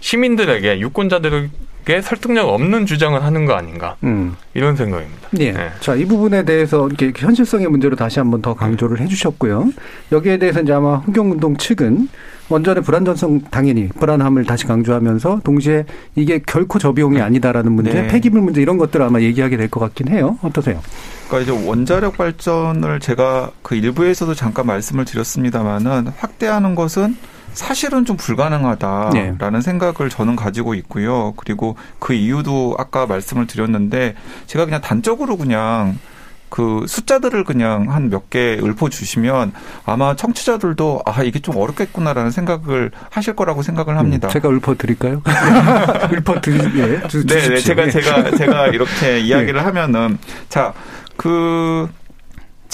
[0.00, 4.36] 시민들에게 유권자들에게 설득력 없는 주장을 하는 거 아닌가 음.
[4.54, 5.28] 이런 생각입니다.
[5.32, 5.52] 네.
[5.52, 5.70] 네.
[5.80, 9.70] 자, 이 부분에 대해서 이렇게 현실성의 문제로 다시 한번 더 강조를 해주셨고요.
[10.12, 12.08] 여기에 대해서 이제 아마 환경운동 측은
[12.48, 15.84] 원전의 불안전성 당연히 불안함을 다시 강조하면서 동시에
[16.14, 18.06] 이게 결코 저비용이 아니다라는 문제, 네.
[18.06, 20.38] 폐기물 문제 이런 것들을 아마 얘기하게 될 것 같긴 해요.
[20.42, 20.80] 어떠세요?
[21.28, 27.16] 그러니까 이제 원자력 발전을 제가 그 일부에서도 잠깐 말씀을 드렸습니다마는 확대하는 것은
[27.56, 29.60] 사실은 좀 불가능하다라는 네.
[29.60, 31.32] 생각을 저는 가지고 있고요.
[31.36, 34.14] 그리고 그 이유도 아까 말씀을 드렸는데
[34.46, 35.98] 제가 그냥 단적으로 그냥
[36.48, 39.52] 그 숫자들을 그냥 한 몇 개 읊어 주시면
[39.84, 44.28] 아마 청취자들도 아 이게 좀 어렵겠구나라는 생각을 하실 거라고 생각을 합니다.
[44.28, 45.22] 음, 제가 읊어 드릴까요?
[46.12, 49.60] 읊어 드리 예, 네, 네, 제가 제가 제가 이렇게 이야기를 네.
[49.60, 50.72] 하면은 자
[51.16, 51.88] 그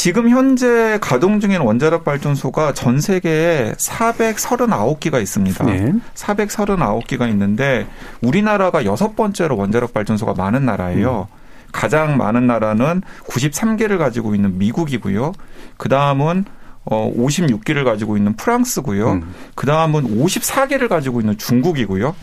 [0.02, 5.64] 지금 현재 가동 중인 원자력 발전소가 전 세계에 439기가 있습니다.
[5.64, 5.92] 네.
[6.14, 7.86] 439기가 있는데
[8.20, 11.28] 우리나라가 여섯 번째로 원자력 발전소가 많은 나라예요.
[11.30, 11.36] 음.
[11.70, 15.34] 가장 많은 나라는 93개를 가지고 있는 미국이고요.
[15.76, 16.46] 그 다음은
[16.82, 19.12] 어 56기를 가지고 있는 프랑스고요.
[19.12, 19.34] 음.
[19.54, 22.16] 그 다음은 54개를 가지고 있는 중국이고요.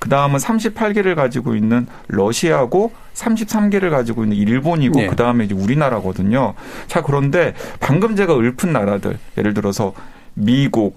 [0.00, 5.06] 그 다음은 38개를 가지고 있는 러시아고 33개를 가지고 있는 일본이고 네.
[5.06, 6.54] 그 다음에 이제 우리나라거든요.
[6.88, 9.92] 자 그런데 방금 제가 읊은 나라들 예를 들어서
[10.34, 10.96] 미국,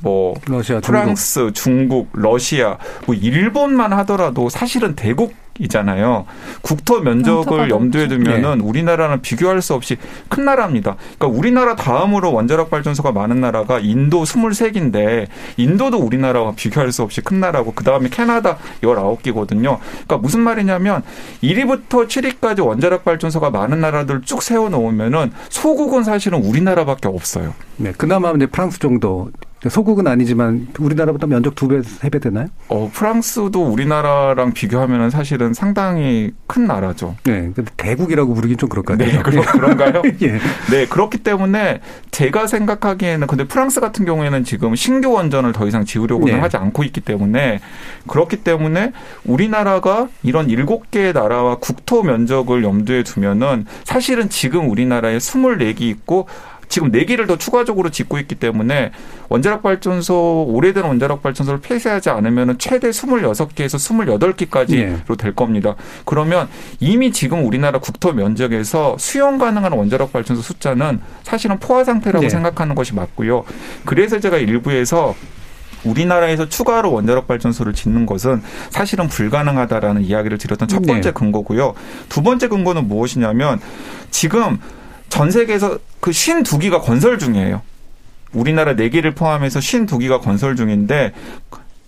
[0.00, 6.26] 뭐 러시아, 프랑스, 중국, 중국 러시아, 뭐 일본만 하더라도 사실은 대국 이잖아요.
[6.62, 8.64] 국토 면적을 염두에 두면은 네.
[8.64, 9.96] 우리나라는 비교할 수 없이
[10.28, 10.96] 큰 나라입니다.
[11.18, 15.26] 그러니까 우리나라 다음으로 원자력 발전소가 많은 나라가 인도 23개인데
[15.56, 19.78] 인도도 우리나라와 비교할 수 없이 큰 나라고 그다음에 캐나다 19개거든요.
[19.78, 21.02] 그러니까 무슨 말이냐면
[21.42, 27.54] 1위부터 7위까지 원자력 발전소가 많은 나라들 쭉 세워 놓으면은 소국은 사실은 우리나라밖에 없어요.
[27.76, 27.92] 네.
[27.96, 29.30] 그나마 이제 프랑스 정도
[29.68, 32.46] 소국은 아니지만 우리나라보다 면적 두 배, 세 배 되나요?
[32.68, 37.16] 어, 프랑스도 우리나라랑 비교하면은 사실은 상당히 큰 나라죠.
[37.24, 37.50] 네.
[37.54, 38.98] 근데 대국이라고 부르긴 좀 그럴까요?
[38.98, 40.02] 네, 그러, 그런가요?
[40.22, 40.38] 예.
[40.70, 41.80] 네, 그렇기 때문에
[42.10, 46.40] 제가 생각하기에는 근데 프랑스 같은 경우에는 지금 신규 원전을 더 이상 지으려고는 네.
[46.40, 47.60] 하지 않고 있기 때문에
[48.06, 48.92] 그렇기 때문에
[49.24, 56.28] 우리나라가 이런 일곱 개의 나라와 국토 면적을 염두에 두면은 사실은 지금 우리나라에 스물네 개 있고
[56.68, 58.92] 지금 네 개를 더 추가적으로 짓고 있기 때문에
[59.28, 65.16] 원자력 발전소 오래된 원자력 발전소를 폐쇄하지 않으면 최대 26개에서 28개까지로 네.
[65.18, 65.74] 될 겁니다.
[66.04, 66.48] 그러면
[66.80, 72.28] 이미 지금 우리나라 국토 면적에서 수용 가능한 원자력 발전소 숫자는 사실은 포화 상태라고 네.
[72.28, 73.44] 생각하는 것이 맞고요.
[73.84, 75.14] 그래서 제가 일부에서
[75.84, 81.12] 우리나라에서 추가로 원자력 발전소를 짓는 것은 사실은 불가능하다라는 이야기를 드렸던 첫 번째 네.
[81.12, 81.74] 근거고요.
[82.08, 83.60] 두 번째 근거는 무엇이냐면
[84.10, 84.58] 지금
[85.08, 87.62] 전 세계에서 그 52기가 건설 중이에요.
[88.32, 91.12] 우리나라 4기를 포함해서 52기가 건설 중인데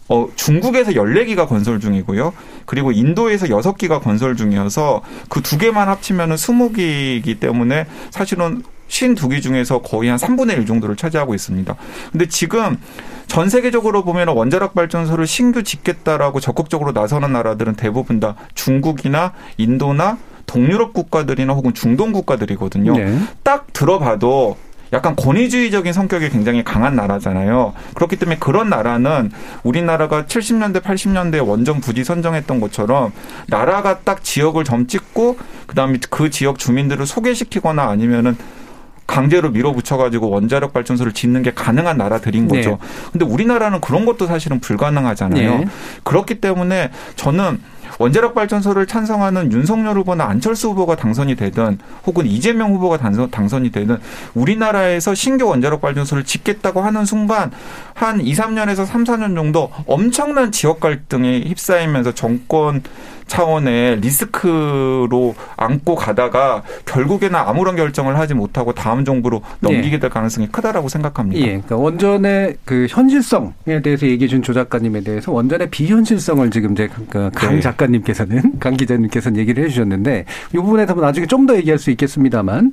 [0.08, 2.32] 어, 중국에서 14기가 건설 중이고요.
[2.64, 9.82] 그리고 인도에서 6기가 건설 중이어서 그 두 개만 합치면 은 20기이기 때문에 사실은 52기 중에서
[9.82, 11.74] 거의 한 3분의 1 정도를 차지하고 있습니다.
[12.10, 12.78] 근데 지금
[13.26, 20.18] 전 세계적으로 보면 원자력 발전소를 신규 짓겠다라고 적극적으로 나서는 나라들은 대부분 다 중국이나 인도나
[20.48, 22.96] 동유럽 국가들이나 혹은 중동 국가들이거든요.
[22.96, 23.16] 네.
[23.44, 24.56] 딱 들어봐도
[24.92, 27.74] 약간 권위주의적인 성격이 굉장히 강한 나라잖아요.
[27.94, 29.30] 그렇기 때문에 그런 나라는
[29.62, 33.12] 우리나라가 70년대, 80년대 원전 부지 선정했던 것처럼
[33.48, 35.36] 나라가 딱 지역을 점 찍고
[35.66, 38.36] 그다음에 그 지역 주민들을 소개시키거나 아니면은
[39.06, 42.58] 강제로 밀어붙여가지고 원자력 발전소를 짓는 게 가능한 나라들인 네.
[42.58, 42.70] 거죠.
[42.70, 42.78] 네.
[43.12, 45.58] 근데 우리나라는 그런 것도 사실은 불가능하잖아요.
[45.58, 45.64] 네.
[46.04, 47.58] 그렇기 때문에 저는
[47.98, 53.98] 원자력 발전소를 찬성하는 윤석열 후보나 안철수 후보가 당선이 되든 혹은 이재명 후보가 당선, 당선이 되든
[54.34, 57.50] 우리나라에서 신규 원자력 발전소를 짓겠다고 하는 순간
[57.94, 62.82] 한 2, 3년에서 3, 4년 정도 엄청난 지역 갈등에 휩싸이면서 정권
[63.28, 70.88] 차원의 리스크로 안고 가다가 결국에는 아무런 결정을 하지 못하고 다음 정부로 넘기게 될 가능성이 크다라고
[70.88, 71.40] 생각합니다.
[71.40, 71.46] 예.
[71.46, 77.56] 그러니까 원전의 그 현실성에 대해서 얘기해 준 조 작가님에 대해서 원전의 비현실성을 지금 이제 그강
[77.56, 77.60] 네.
[77.60, 80.24] 작가님께서는 강 기자님께서는 얘기를 해 주셨는데
[80.54, 82.72] 이 부분에서 나중에 좀 더 얘기할 수 있겠습니다만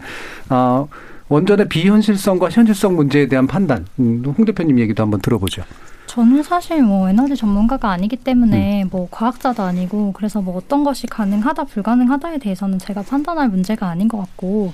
[0.50, 0.88] 어
[1.28, 5.64] 원전의 비현실성과 현실성 문제에 대한 판단 음, 홍 대표님 얘기도 한번 들어보죠.
[6.16, 8.90] 저는 사실 뭐 에너지 전문가가 아니기 때문에 음.
[8.90, 14.20] 뭐 과학자도 아니고 그래서 뭐 어떤 것이 가능하다 불가능하다에 대해서는 제가 판단할 문제가 아닌 것
[14.20, 14.72] 같고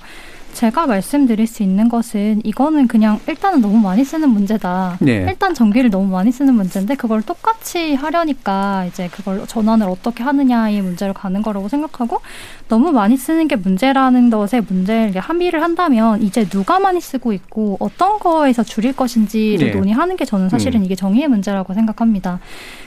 [0.53, 4.97] 제가 말씀드릴 수 있는 것은 이거는 그냥 일단은 너무 많이 쓰는 문제다.
[4.99, 5.25] 네.
[5.27, 11.13] 일단 전기를 너무 많이 쓰는 문제인데 그걸 똑같이 하려니까 이제 그걸 전환을 어떻게 하느냐의 문제로
[11.13, 12.21] 가는 거라고 생각하고
[12.67, 18.19] 너무 많이 쓰는 게 문제라는 것에 문제를 합의를 한다면 이제 누가 많이 쓰고 있고 어떤
[18.19, 19.73] 거에서 줄일 것인지를 네.
[19.73, 20.85] 논의하는 게 저는 사실은 음.
[20.85, 22.39] 이게 정의의 문제라고 생각합니다.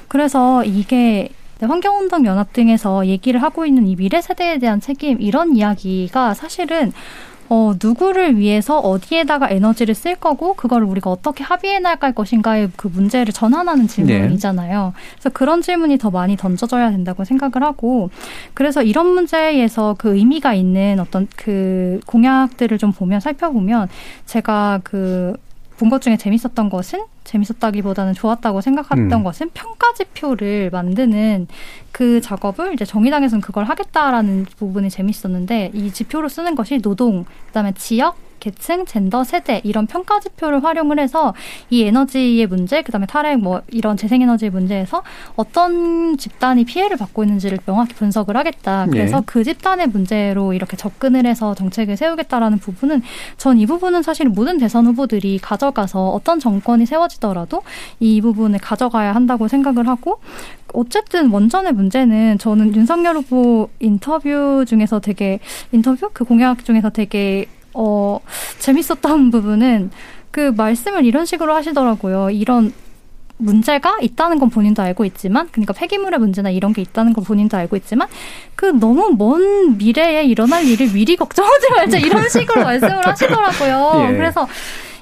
[0.09, 6.35] 그래서 이게 환경운동 연합 등에서 얘기를 하고 있는 이 미래 세대에 대한 책임 이런 이야기가
[6.35, 6.93] 사실은
[7.55, 13.32] 어, 누구를 위해서 어디에다가 에너지를 쓸 거고 그걸 우리가 어떻게 합의해 나갈 것인가의 그 문제를
[13.32, 14.86] 전환하는 질문이잖아요.
[14.86, 15.00] 네.
[15.12, 18.11] 그래서 그런 질문이 더 많이 던져져야 된다고 생각을 하고
[18.55, 23.88] 그래서 이런 문제에서 그 의미가 있는 어떤 그 공약들을 좀 보면 살펴보면
[24.26, 25.34] 제가 그
[25.77, 29.25] 본 것 중에 재밌었던 것은 재밌었다기보다는 좋았다고 생각했던 음.
[29.25, 31.47] 것은 평가지표를 만드는
[31.93, 38.16] 그 작업을 이제 정의당에서는 그걸 하겠다라는 부분이 재밌었는데 이 지표로 쓰는 것이 노동, 그다음에 지역,
[38.45, 41.32] 계층, 젠더, 세대 이런 평가 지표를 활용을 해서
[41.70, 45.03] 이 에너지의 문제, 그다음에 탈핵 뭐 이런 재생에너지의 문제에서
[45.36, 48.86] 어떤 집단이 피해를 받고 있는지를 명확히 분석을 하겠다.
[48.90, 49.22] 그래서 네.
[49.24, 53.03] 그 집단의 문제로 이렇게 접근을 해서 정책을 세우겠다라는 부분은
[53.38, 57.62] 전 이 부분은 사실 모든 대선 후보들이 가져가서 어떤 정권이 세워지더라도
[58.01, 60.18] 이 부분을 가져가야 한다고 생각을 하고
[60.72, 65.38] 어쨌든 원전의 문제는 저는 윤석열 후보 인터뷰 중에서 되게
[65.70, 68.20] 인터뷰 그 공약 중에서 되게 어,
[68.59, 69.91] 재밌었던 부분은
[70.31, 72.31] 그 말씀을 이런 식으로 하시더라고요.
[72.31, 72.72] 이런
[73.37, 77.77] 문제가 있다는 건 본인도 알고 있지만, 그러니까 폐기물의 문제나 이런 게 있다는 건 본인도 알고
[77.77, 78.09] 있지만,
[78.55, 84.09] 그 너무 먼 미래에 일어날 일을 미리 걱정하지 말자 이런 식으로 말씀을 하시더라고요.
[84.09, 84.16] 예.
[84.16, 84.49] 그래서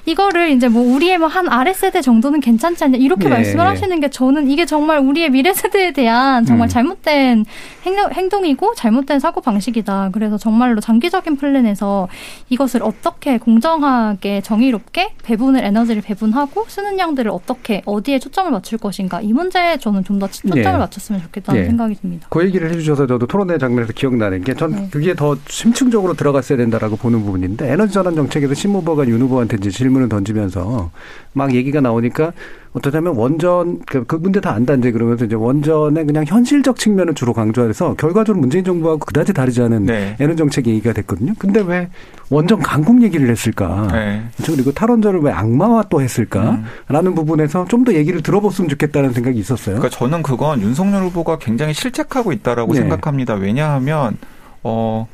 [0.05, 3.69] 이거를 이제 뭐 우리의 뭐 한 아래 세대 정도는 괜찮지 않냐 이렇게 네, 말씀을 네.
[3.69, 6.69] 하시는 게 저는 이게 정말 우리의 미래 세대에 대한 정말 음.
[6.69, 7.45] 잘못된
[7.85, 10.09] 행동, 이고 잘못된 사고 방식이다.
[10.13, 12.07] 그래서 정말로 장기적인 플랜에서
[12.49, 19.33] 이것을 어떻게 공정하게 정의롭게 배분을 에너지를 배분하고 쓰는 양들을 어떻게 어디에 초점을 맞출 것인가 이
[19.33, 20.71] 문제에 저는 좀 더 초점을 네.
[20.77, 21.67] 맞췄으면 좋겠다는 네.
[21.67, 22.27] 생각이 듭니다.
[22.29, 24.87] 그 얘기를 해주셔서 저도 토론회 장면에서 기억나는 게전 네.
[24.91, 29.69] 그게 더 심층적으로 들어갔어야 된다라고 보는 부분인데 에너지 전환 정책에서 신 후보가 윤 후보한테 이제
[29.71, 30.91] 질문 질문을 던지면서
[31.33, 32.33] 막 얘기가 나오니까
[32.73, 37.33] 어떠냐면 원전 그, 그 문제 다 안다 이제 그러면서 이제 원전의 그냥 현실적 측면을 주로
[37.33, 40.15] 강조해서 결과적으로 문재인 정부하고 그다지 다르지 않은 네.
[40.19, 41.33] 에너지 정책 얘기가 됐거든요.
[41.37, 41.89] 근데 왜
[42.29, 43.87] 원전 강국 얘기를 했을까?
[43.91, 44.23] 네.
[44.45, 46.61] 그리고 탈원전을 왜 악마화 또 했을까?
[46.87, 47.15] 라는 음.
[47.15, 49.75] 부분에서 좀 더 얘기를 들어봤으면 좋겠다는 생각이 있었어요.
[49.75, 52.79] 그러니까 저는 그건 윤석열 후보가 굉장히 실책하고 있다라고 네.
[52.79, 53.33] 생각합니다.
[53.33, 54.17] 왜냐하면
[54.63, 55.05] 어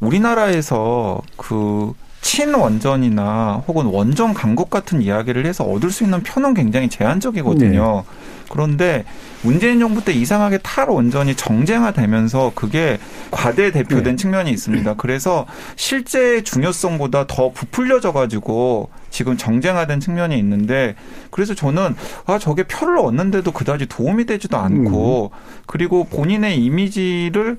[0.00, 8.04] 우리나라에서 그 친원전이나 혹은 원전 강국 같은 이야기를 해서 얻을 수 있는 표는 굉장히 제한적이거든요.
[8.06, 8.36] 네.
[8.48, 9.04] 그런데
[9.42, 12.98] 문재인 정부 때 이상하게 탈원전이 정쟁화되면서 그게
[13.30, 14.16] 과대 대표된 네.
[14.16, 14.94] 측면이 있습니다.
[14.94, 15.46] 그래서
[15.76, 20.94] 실제 중요성보다 더 부풀려져 가지고 지금 정쟁화된 측면이 있는데
[21.30, 21.94] 그래서 저는
[22.26, 25.62] 아 저게 표를 얻는데도 그다지 도움이 되지도 않고 음.
[25.66, 27.58] 그리고 본인의 이미지를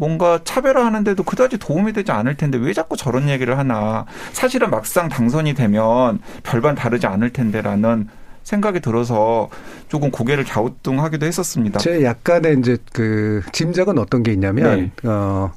[0.00, 4.06] 뭔가 차별화하는데도 그다지 도움이 되지 않을 텐데 왜 자꾸 저런 얘기를 하나.
[4.32, 8.08] 사실은 막상 당선이 되면 별반 다르지 않을 텐데라는
[8.42, 9.50] 생각이 들어서
[9.88, 11.80] 조금 고개를 갸우뚱하기도 했었습니다.
[11.80, 15.08] 제 약간의 이제 그 짐작은 어떤 게 있냐면 네.
[15.08, 15.52] 어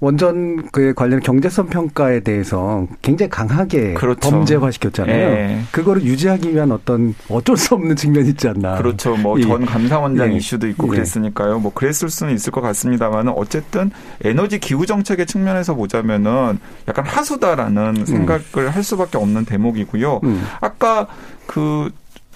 [0.00, 4.28] 원전 그 관련 경제성 평가에 대해서 굉장히 강하게 그렇죠.
[4.30, 5.16] 범죄화 시켰잖아요.
[5.16, 5.60] 예.
[5.70, 8.76] 그거를 유지하기 위한 어떤 어쩔 수 없는 측면이 있지 않나.
[8.76, 9.16] 그렇죠.
[9.16, 10.36] 뭐전 감사원장 예.
[10.36, 10.90] 이슈도 있고 예.
[10.90, 11.58] 그랬으니까요.
[11.60, 13.90] 뭐 그랬을 수는 있을 것 같습니다만은 어쨌든
[14.22, 18.04] 에너지 기후 정책의 측면에서 보자면은 약간 하수다라는 음.
[18.04, 20.20] 생각을 할 수밖에 없는 대목이고요.
[20.24, 20.42] 음.
[20.60, 21.06] 아까
[21.46, 21.90] 그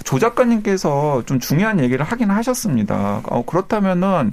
[0.04, 3.20] 조 작가님께서 좀 중요한 얘기를 하긴 하셨습니다.
[3.24, 4.32] 어, 그렇다면은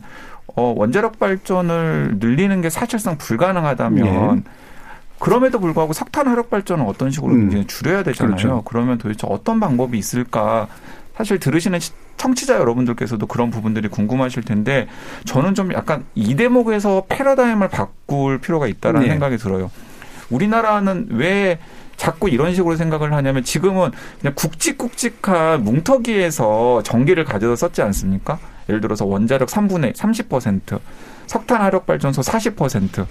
[0.55, 4.43] 어, 원자력 발전을 늘리는 게 사실상 불가능하다면 네.
[5.19, 7.67] 그럼에도 불구하고 석탄 화력 발전은 어떤 식으로 음.
[7.67, 8.35] 줄여야 되잖아요.
[8.35, 8.61] 그렇죠.
[8.65, 10.67] 그러면 도대체 어떤 방법이 있을까?
[11.15, 11.79] 사실 들으시는
[12.17, 14.87] 청취자 여러분들께서도 그런 부분들이 궁금하실 텐데
[15.25, 19.13] 저는 좀 약간 이 대목에서 패러다임을 바꿀 필요가 있다라는 네.
[19.13, 19.71] 생각이 들어요.
[20.29, 21.59] 우리나라는 왜
[21.95, 28.37] 자꾸 이런 식으로 생각을 하냐면 지금은 그냥 굵직굵직한 뭉터기에서 전기를 가져다 썼지 않습니까?
[28.69, 30.79] 예를 들어서 원자력 3분의 30%,
[31.27, 33.05] 석탄 화력 발전소 40%,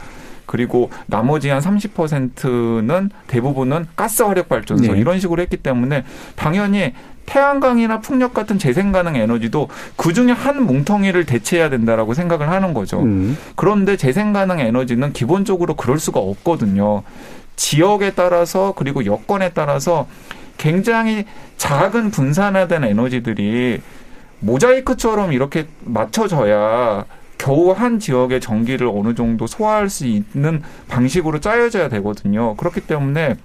[0.46, 4.98] 그리고 나머지 한 30%는 대부분은 가스 화력 발전소 네.
[4.98, 6.04] 이런 식으로 했기 때문에
[6.36, 6.92] 당연히
[7.26, 13.00] 태양광이나 풍력 같은 재생 가능 에너지도 그 중에 한 뭉텅이를 대체해야 된다라고 생각을 하는 거죠.
[13.00, 13.38] 음.
[13.56, 17.02] 그런데 재생 가능 에너지는 기본적으로 그럴 수가 없거든요.
[17.56, 20.06] 지역에 따라서 그리고 여건에 따라서
[20.58, 21.24] 굉장히
[21.56, 23.80] 작은 분산화된 에너지들이
[24.40, 27.04] 모자이크처럼 이렇게 맞춰져야
[27.38, 32.54] 겨우 한 지역의 전기를 어느 정도 소화할 수 있는 방식으로 짜여져야 되거든요.
[32.56, 33.36] 그렇기 때문에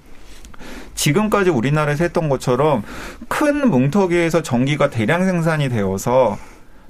[0.96, 2.84] 지금까지 우리나라에서 했던 것처럼
[3.28, 6.38] 큰 뭉터기에서 전기가 대량 생산이 되어서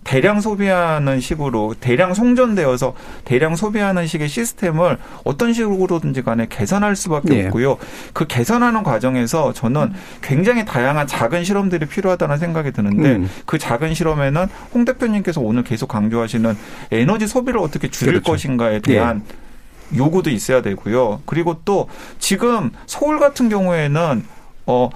[0.04, 2.94] 대량 소비하는 식으로 대량 송전되어서
[3.26, 7.46] 대량 소비하는 식의 시스템을 어떤 식으로든지 간에 개선할 수밖에 네.
[7.46, 7.78] 없고요.
[8.14, 13.30] 그 개선하는 과정에서 저는 굉장히 다양한 작은 실험들이 필요하다는 생각이 드는데 음.
[13.46, 16.58] 그 작은 실험에는 홍 대표님께서 오늘 계속 강조하시는
[16.92, 18.32] 에너지 소비를 어떻게 줄일 그렇죠.
[18.32, 19.98] 것인가에 대한 네.
[19.98, 21.22] 요구도 있어야 되고요.
[21.26, 21.90] 그리고 또
[22.20, 24.24] 지금 서울 같은 경우에는
[24.66, 24.90] 어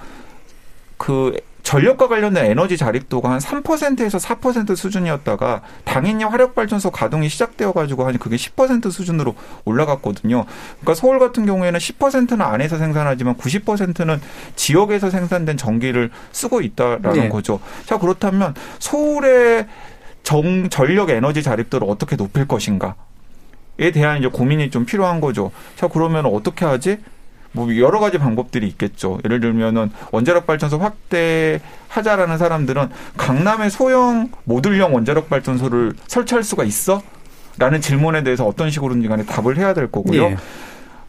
[0.96, 8.16] 그 전력과 관련된 에너지 자립도가 한 3%에서 4% 수준이었다가 당연히 화력발전소 가동이 시작되어 가지고 한
[8.18, 9.34] 그게 10% 수준으로
[9.64, 10.44] 올라갔거든요.
[10.80, 14.20] 그러니까 서울 같은 경우에는 10%는 안에서 생산하지만 90%는
[14.54, 17.28] 지역에서 생산된 전기를 쓰고 있다라는 네.
[17.30, 17.58] 거죠.
[17.86, 19.66] 자 그렇다면 서울의
[20.22, 22.94] 정, 전력 에너지 자립도를 어떻게 높일 것인가?
[23.78, 25.50] 에 대한 이제 고민이 좀 필요한 거죠.
[25.74, 26.98] 자, 그러면 어떻게 하지?
[27.54, 29.20] 뭐 여러 가지 방법들이 있겠죠.
[29.24, 37.00] 예를 들면은 원자력 발전소 확대하자라는 사람들은 강남에 소형 모듈형 원자력 발전소를 설치할 수가 있어?
[37.56, 40.24] 라는 질문에 대해서 어떤 식으로든지 간에 답을 해야 될 거고요.
[40.24, 40.36] 예.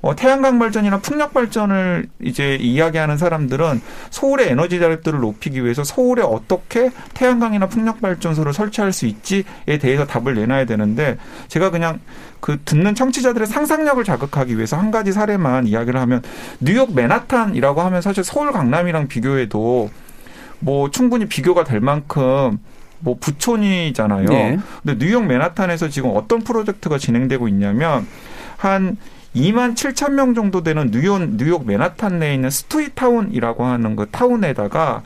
[0.06, 3.82] 어, 태양광 발전이나 풍력 발전을 이제 이야기하는 사람들은
[4.12, 10.36] 서울의 에너지 자립도를 높이기 위해서 서울에 어떻게 태양광이나 풍력 발전소를 설치할 수 있지에 대해서 답을
[10.36, 12.00] 내놔야 되는데 제가 그냥
[12.40, 16.22] 그 듣는 청취자들의 상상력을 자극하기 위해서 한 가지 사례만 이야기를 하면
[16.60, 19.90] 뉴욕 맨하탄이라고 하면 사실 서울 강남이랑 비교해도
[20.60, 22.60] 뭐 충분히 비교가 될 만큼
[23.00, 24.26] 뭐 부촌이잖아요.
[24.26, 24.60] 네.
[24.84, 28.06] 근데 뉴욕 맨하탄에서 지금 어떤 프로젝트가 진행되고 있냐면
[28.58, 28.98] 한
[29.36, 35.04] 2만 7천 명 정도 되는 뉴욕, 뉴욕 맨하탄 내에 있는 스투이타운이라고 하는 그 타운에다가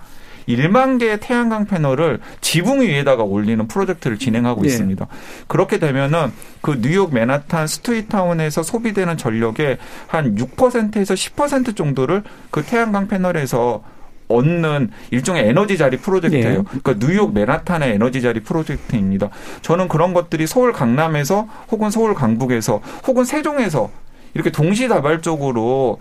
[0.48, 4.68] 1만 개의 태양광 패널을 지붕 위에다가 올리는 프로젝트를 진행하고 네.
[4.68, 5.08] 있습니다.
[5.48, 9.78] 그렇게 되면은 그 뉴욕 맨하탄 스투이타운에서 소비되는 전력의
[10.08, 13.84] 한 6%에서 10% 정도를 그 태양광 패널에서
[14.28, 16.60] 얻는 일종의 에너지 자리 프로젝트예요.
[16.60, 16.64] 네.
[16.64, 19.30] 그러니까 뉴욕 맨하탄의 에너지 자리 프로젝트입니다.
[19.62, 23.90] 저는 그런 것들이 서울 강남에서 혹은 서울 강북에서 혹은 세종에서
[24.34, 26.00] 이렇게 동시다발적으로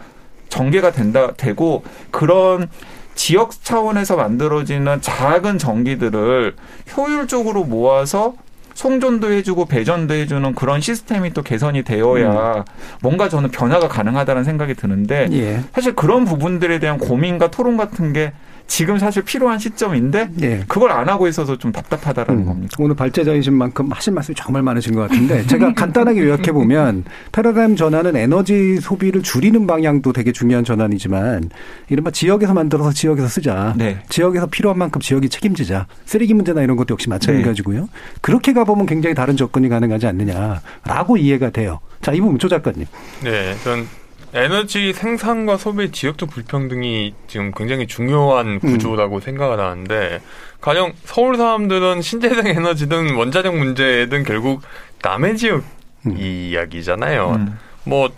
[0.49, 2.68] 전개가 된다 되고 그런
[3.14, 6.55] 지역 차원에서 만들어지는 작은 전기들을
[6.97, 8.35] 효율적으로 모아서
[8.74, 12.62] 송전도 해주고 배전도 해주는 그런 시스템이 또 개선이 되어야 음.
[13.03, 15.64] 뭔가 저는 변화가 가능하다는 생각이 드는데 예.
[15.74, 18.33] 사실 그런 부분들에 대한 고민과 토론 같은 게
[18.68, 20.62] 지금 사실 필요한 시점인데 네.
[20.68, 22.76] 그걸 안 하고 있어서 좀 답답하다라는 음, 겁니다.
[22.78, 28.14] 오늘 발제자이신 만큼 하신 말씀이 정말 많으신 것 같은데 제가 간단하게 요약해 보면 패러다임 전환은
[28.14, 31.50] 에너지 소비를 줄이는 방향도 되게 중요한 전환이지만
[31.88, 33.74] 이른바 지역에서 만들어서 지역에서 쓰자.
[33.76, 33.98] 네.
[34.10, 35.86] 지역에서 필요한 만큼 지역이 책임지자.
[36.04, 37.80] 쓰레기 문제나 이런 것도 역시 마찬가지고요.
[37.80, 37.86] 네.
[38.20, 41.80] 그렇게 가보면 굉장히 다른 접근이 가능하지 않느냐라고 이해가 돼요.
[42.02, 42.84] 자, 이 부분 조 작가님.
[43.24, 43.86] 네, 전
[44.35, 48.59] 에너지 생산과 소비의 지역적 불평등이 지금 굉장히 중요한 음.
[48.61, 49.20] 구조라고 음.
[49.20, 50.20] 생각을 하는데
[50.61, 54.62] 가령 서울 사람들은 신재생 에너지든 원자력 문제든 결국
[55.03, 55.64] 남의 지역
[56.07, 56.16] 음.
[56.18, 57.31] 이야기잖아요.
[57.37, 57.59] 음.
[57.85, 58.11] 뭐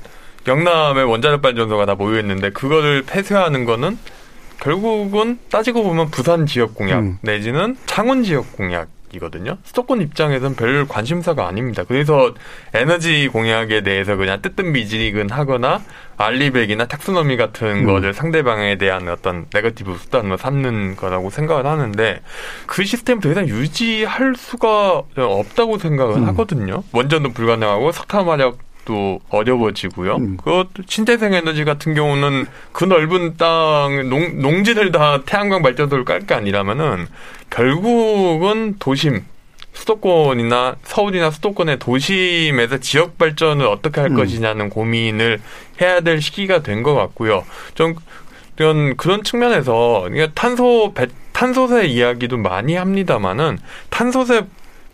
[0.47, 3.99] 영남에 원자력 발전소가 다 모여 있는데 그거를 폐쇄하는 거는
[4.61, 7.19] 결국은 따지고 보면 부산 지역 공약 음.
[7.23, 9.59] 내지는 창원 지역 공약 이거든요.
[9.65, 11.85] 수도권 입장에서는 별 관심사가 아닙니다.
[11.87, 12.35] 그래서
[12.75, 15.81] 에너지 공약에 대해서 그냥 뜨뜻미지근 하거나
[16.17, 17.87] RE100이나 taxonomy 같은 음.
[17.87, 22.21] 거를 상대방에 대한 어떤 네거티브 수단으로 삼는 거라고 생각을 하는데
[22.67, 26.29] 그 시스템을 더 이상 유지할 수가 없다고 생각을 음.
[26.29, 26.83] 하거든요.
[26.93, 28.59] 원전도 불가능하고 석탄 화력
[28.91, 30.17] 또 어려워지고요.
[30.17, 30.37] 음.
[30.37, 36.35] 그것도 신재생 에너지 같은 경우는 그 넓은 땅 농, 농지를 다 태양광 발전소를 깔 게
[36.35, 37.07] 아니라면은
[37.51, 39.25] 결국은 도심
[39.73, 44.17] 수도권이나 서울이나 수도권의 도심에서 지역 발전을 어떻게 할 음.
[44.17, 45.41] 것이냐는 고민을
[45.81, 47.45] 해야 될 시기가 된 것 같고요.
[47.75, 47.95] 좀
[48.57, 54.43] 그런 그런 측면에서 그러니까 탄소 배, 탄소세 이야기도 많이 합니다만은 탄소세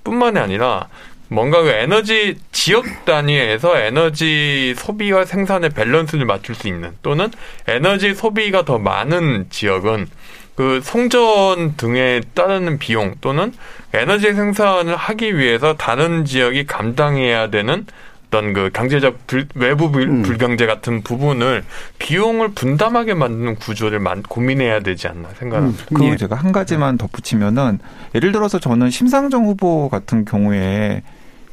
[0.04, 0.88] 뿐만이 아니라
[1.28, 7.30] 뭔가 그 에너지 지역 단위에서 에너지 소비와 생산의 밸런스를 맞출 수 있는 또는
[7.66, 10.06] 에너지 소비가 더 많은 지역은
[10.54, 13.52] 그 송전 등에 따르는 비용 또는
[13.92, 17.86] 에너지 생산을 하기 위해서 다른 지역이 감당해야 되는
[18.26, 20.22] 어떤 그 경제적 불, 외부 불, 음.
[20.22, 21.64] 불경제 같은 부분을
[21.98, 25.84] 비용을 분담하게 만드는 구조를 만, 고민해야 되지 않나 생각합니다.
[25.92, 25.96] 음.
[25.96, 26.16] 그 예.
[26.16, 27.78] 제가 한 가지만 덧붙이면은
[28.14, 31.02] 예를 들어서 저는 심상정 후보 같은 경우에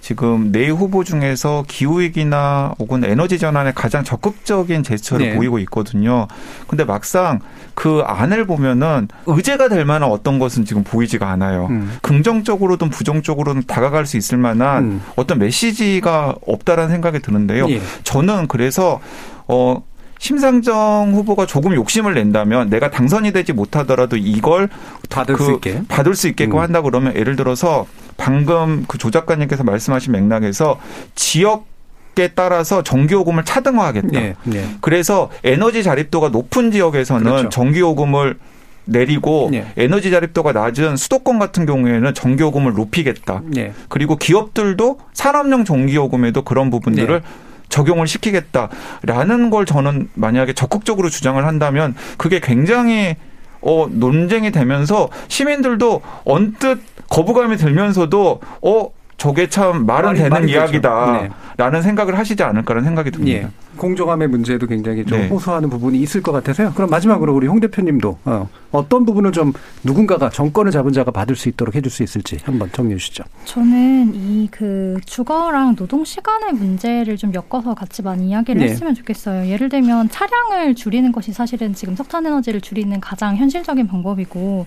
[0.03, 5.35] 지금 네 후보 중에서 기후위기나 혹은 에너지 전환에 가장 적극적인 제스처를 네.
[5.37, 6.27] 보이고 있거든요.
[6.67, 7.39] 근데 막상
[7.73, 11.67] 그 안을 보면은 의제가 될 만한 어떤 것은 지금 보이지가 않아요.
[11.69, 11.97] 음.
[12.01, 15.01] 긍정적으로든 부정적으로든 다가갈 수 있을 만한 음.
[15.15, 17.69] 어떤 메시지가 없다라는 생각이 드는데요.
[17.69, 17.79] 예.
[18.03, 18.99] 저는 그래서
[19.47, 19.81] 어
[20.19, 24.67] 심상정 후보가 조금 욕심을 낸다면 내가 당선이 되지 못하더라도 이걸
[25.09, 26.61] 받을 그 수 있게 받을 수 있게끔 음.
[26.61, 27.85] 한다 그러면 예를 들어서
[28.17, 30.79] 방금 그 조 작가님께서 말씀하신 맥락에서
[31.15, 31.71] 지역
[32.19, 34.07] 에 따라서 전기요금을 차등화하겠다.
[34.11, 34.69] 네, 네.
[34.81, 37.49] 그래서 에너지 자립도가 높은 지역에서는 그렇죠.
[37.49, 38.37] 전기요금을
[38.85, 39.65] 내리고 네.
[39.77, 43.41] 에너지 자립도가 낮은 수도권 같은 경우에는 전기요금을 높이겠다.
[43.45, 43.73] 네.
[43.89, 47.27] 그리고 기업들도 산업용 전기요금에도 그런 부분들을 네.
[47.69, 53.15] 적용을 시키겠다라는 걸 저는 만약에 적극적으로 주장을 한다면 그게 굉장히
[53.61, 56.79] 어 논쟁이 되면서 시민들도 언뜻
[57.13, 61.31] 거부감이 들면서도 어 저게 참 말은 말이, 되는 말이 이야기다라는
[61.71, 61.81] 네.
[61.81, 63.47] 생각을 하시지 않을까라는 생각이 듭니다.
[63.47, 63.49] 예.
[63.77, 65.27] 공정함의 문제도 굉장히 좀 네.
[65.29, 66.73] 호소하는 부분이 있을 것 같아서요.
[66.73, 69.53] 그럼 마지막으로 우리 홍 대표님도 어, 어떤 부분을 좀
[69.83, 73.23] 누군가가 정권을 잡은 자가 받을 수 있도록 해줄 수 있을지 한번 정리해 주시죠.
[73.45, 78.69] 저는 이 그 주거랑 노동 시간의 문제를 좀 엮어서 같이 많이 이야기를 네.
[78.71, 79.49] 했으면 좋겠어요.
[79.49, 84.65] 예를 들면 차량을 줄이는 것이 사실은 지금 석탄 에너지를 줄이는 가장 현실적인 방법이고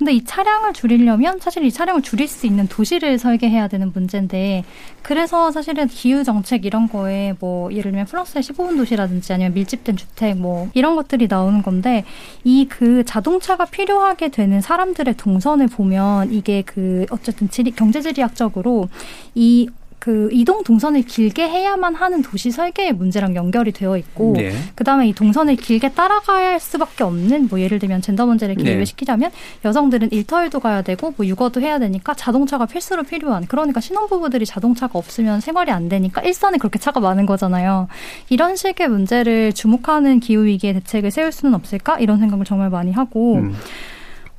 [0.00, 4.64] 근데 이 차량을 줄이려면 사실 이 차량을 줄일 수 있는 도시를 설계해야 되는 문제인데
[5.02, 10.38] 그래서 사실은 기후 정책 이런 거에 뭐 예를 들면 프랑스의 15분 도시라든지 아니면 밀집된 주택
[10.38, 12.04] 뭐 이런 것들이 나오는 건데
[12.44, 18.88] 이 그 자동차가 필요하게 되는 사람들의 동선을 보면 이게 그 어쨌든 지리 경제지리학적으로
[19.34, 19.68] 이
[20.00, 24.50] 그 이동 동선을 길게 해야만 하는 도시 설계의 문제랑 연결이 되어 있고 네.
[24.74, 29.68] 그다음에 이 동선을 길게 따라갈 수밖에 없는 뭐 예를 들면 젠더 문제를 기회시키자면 네.
[29.68, 35.40] 여성들은 일터일도 가야 되고 뭐 육아도 해야 되니까 자동차가 필수로 필요한 그러니까 신혼부부들이 자동차가 없으면
[35.40, 37.88] 생활이 안 되니까 일선에 그렇게 차가 많은 거잖아요.
[38.30, 43.36] 이런 식의 문제를 주목하는 기후 위기의 대책을 세울 수는 없을까 이런 생각을 정말 많이 하고
[43.36, 43.54] 음.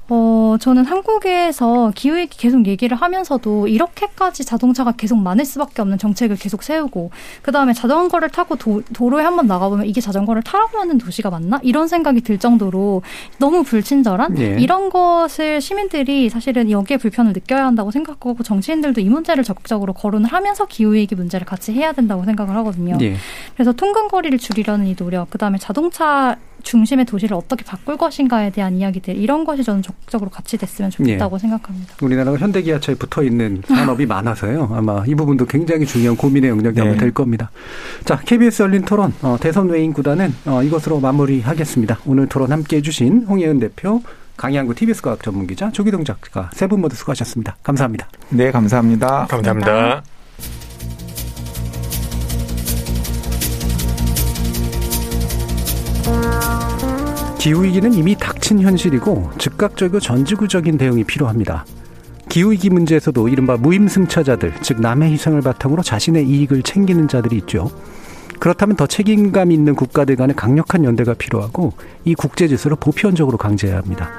[0.10, 6.64] 어, 저는 한국에서 기후위기 계속 얘기를 하면서도 이렇게까지 자동차가 계속 많을 수밖에 없는 정책을 계속
[6.64, 11.60] 세우고, 그 다음에 자전거를 타고 도, 도로에 한번 나가보면 이게 자전거를 타라고 하는 도시가 맞나?
[11.64, 13.04] 이런 생각이 들 정도로
[13.38, 14.58] 너무 불친절한 예.
[14.60, 20.66] 이런 것을 시민들이 사실은 여기에 불편을 느껴야 한다고 생각하고 정치인들도 이 문제를 적극적으로 거론을 하면서
[20.66, 22.97] 기후위기 문제를 같이 해야 된다고 생각을 하거든요.
[23.02, 23.16] 예.
[23.54, 29.16] 그래서 통근거리를 줄이려는 이 노력, 그 다음에 자동차 중심의 도시를 어떻게 바꿀 것인가에 대한 이야기들
[29.16, 31.39] 이런 것이 저는 적극적으로 같이 됐으면 좋겠다고 예.
[31.39, 31.93] 생각합니다.
[32.01, 34.70] 우리나라가 현대기아차에 붙어 있는 산업이 많아서요.
[34.74, 36.97] 아마 이 부분도 굉장히 중요한 고민의 영역이 네.
[36.97, 37.51] 될 겁니다.
[38.05, 41.99] 자, KBS 열린 토론 어, 대선 외인 구단은 어, 이것으로 마무리하겠습니다.
[42.05, 44.01] 오늘 토론 함께해 주신 홍예은 대표
[44.38, 47.57] 강양구 TBS 과학 전문 기자 조기동 작가 세 분 모두 수고하셨습니다.
[47.64, 48.07] 감사합니다.
[48.30, 49.28] 네, 감사합니다.
[49.30, 49.72] 감사합니다.
[49.72, 50.20] 감사합니다.
[57.41, 61.65] 기후위기는 이미 닥친 현실이고 즉각적이고 전지구적인 대응이 필요합니다.
[62.30, 67.72] 기후위기 문제에서도 이른바 무임승차자들, 즉 남의 희생을 바탕으로 자신의 이익을 챙기는 자들이 있죠.
[68.39, 71.73] 그렇다면 더 책임감 있는 국가들 간의 강력한 연대가 필요하고
[72.05, 74.11] 이 국제질서를 보편적으로 강제해야 합니다.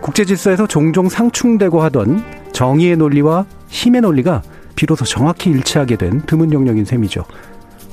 [0.00, 2.22] 국제질서에서 종종 상충되고 하던
[2.52, 4.42] 정의의 논리와 힘의 논리가
[4.76, 7.24] 비로소 정확히 일치하게 된 드문 영역인 셈이죠.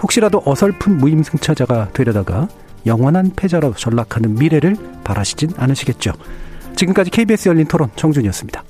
[0.03, 2.47] 혹시라도 어설픈 무임승차자가 되려다가
[2.85, 6.13] 영원한 패자로 전락하는 미래를 바라시진 않으시겠죠.
[6.75, 8.63] 지금까지 KBS 열린 토론 정준이었습니다.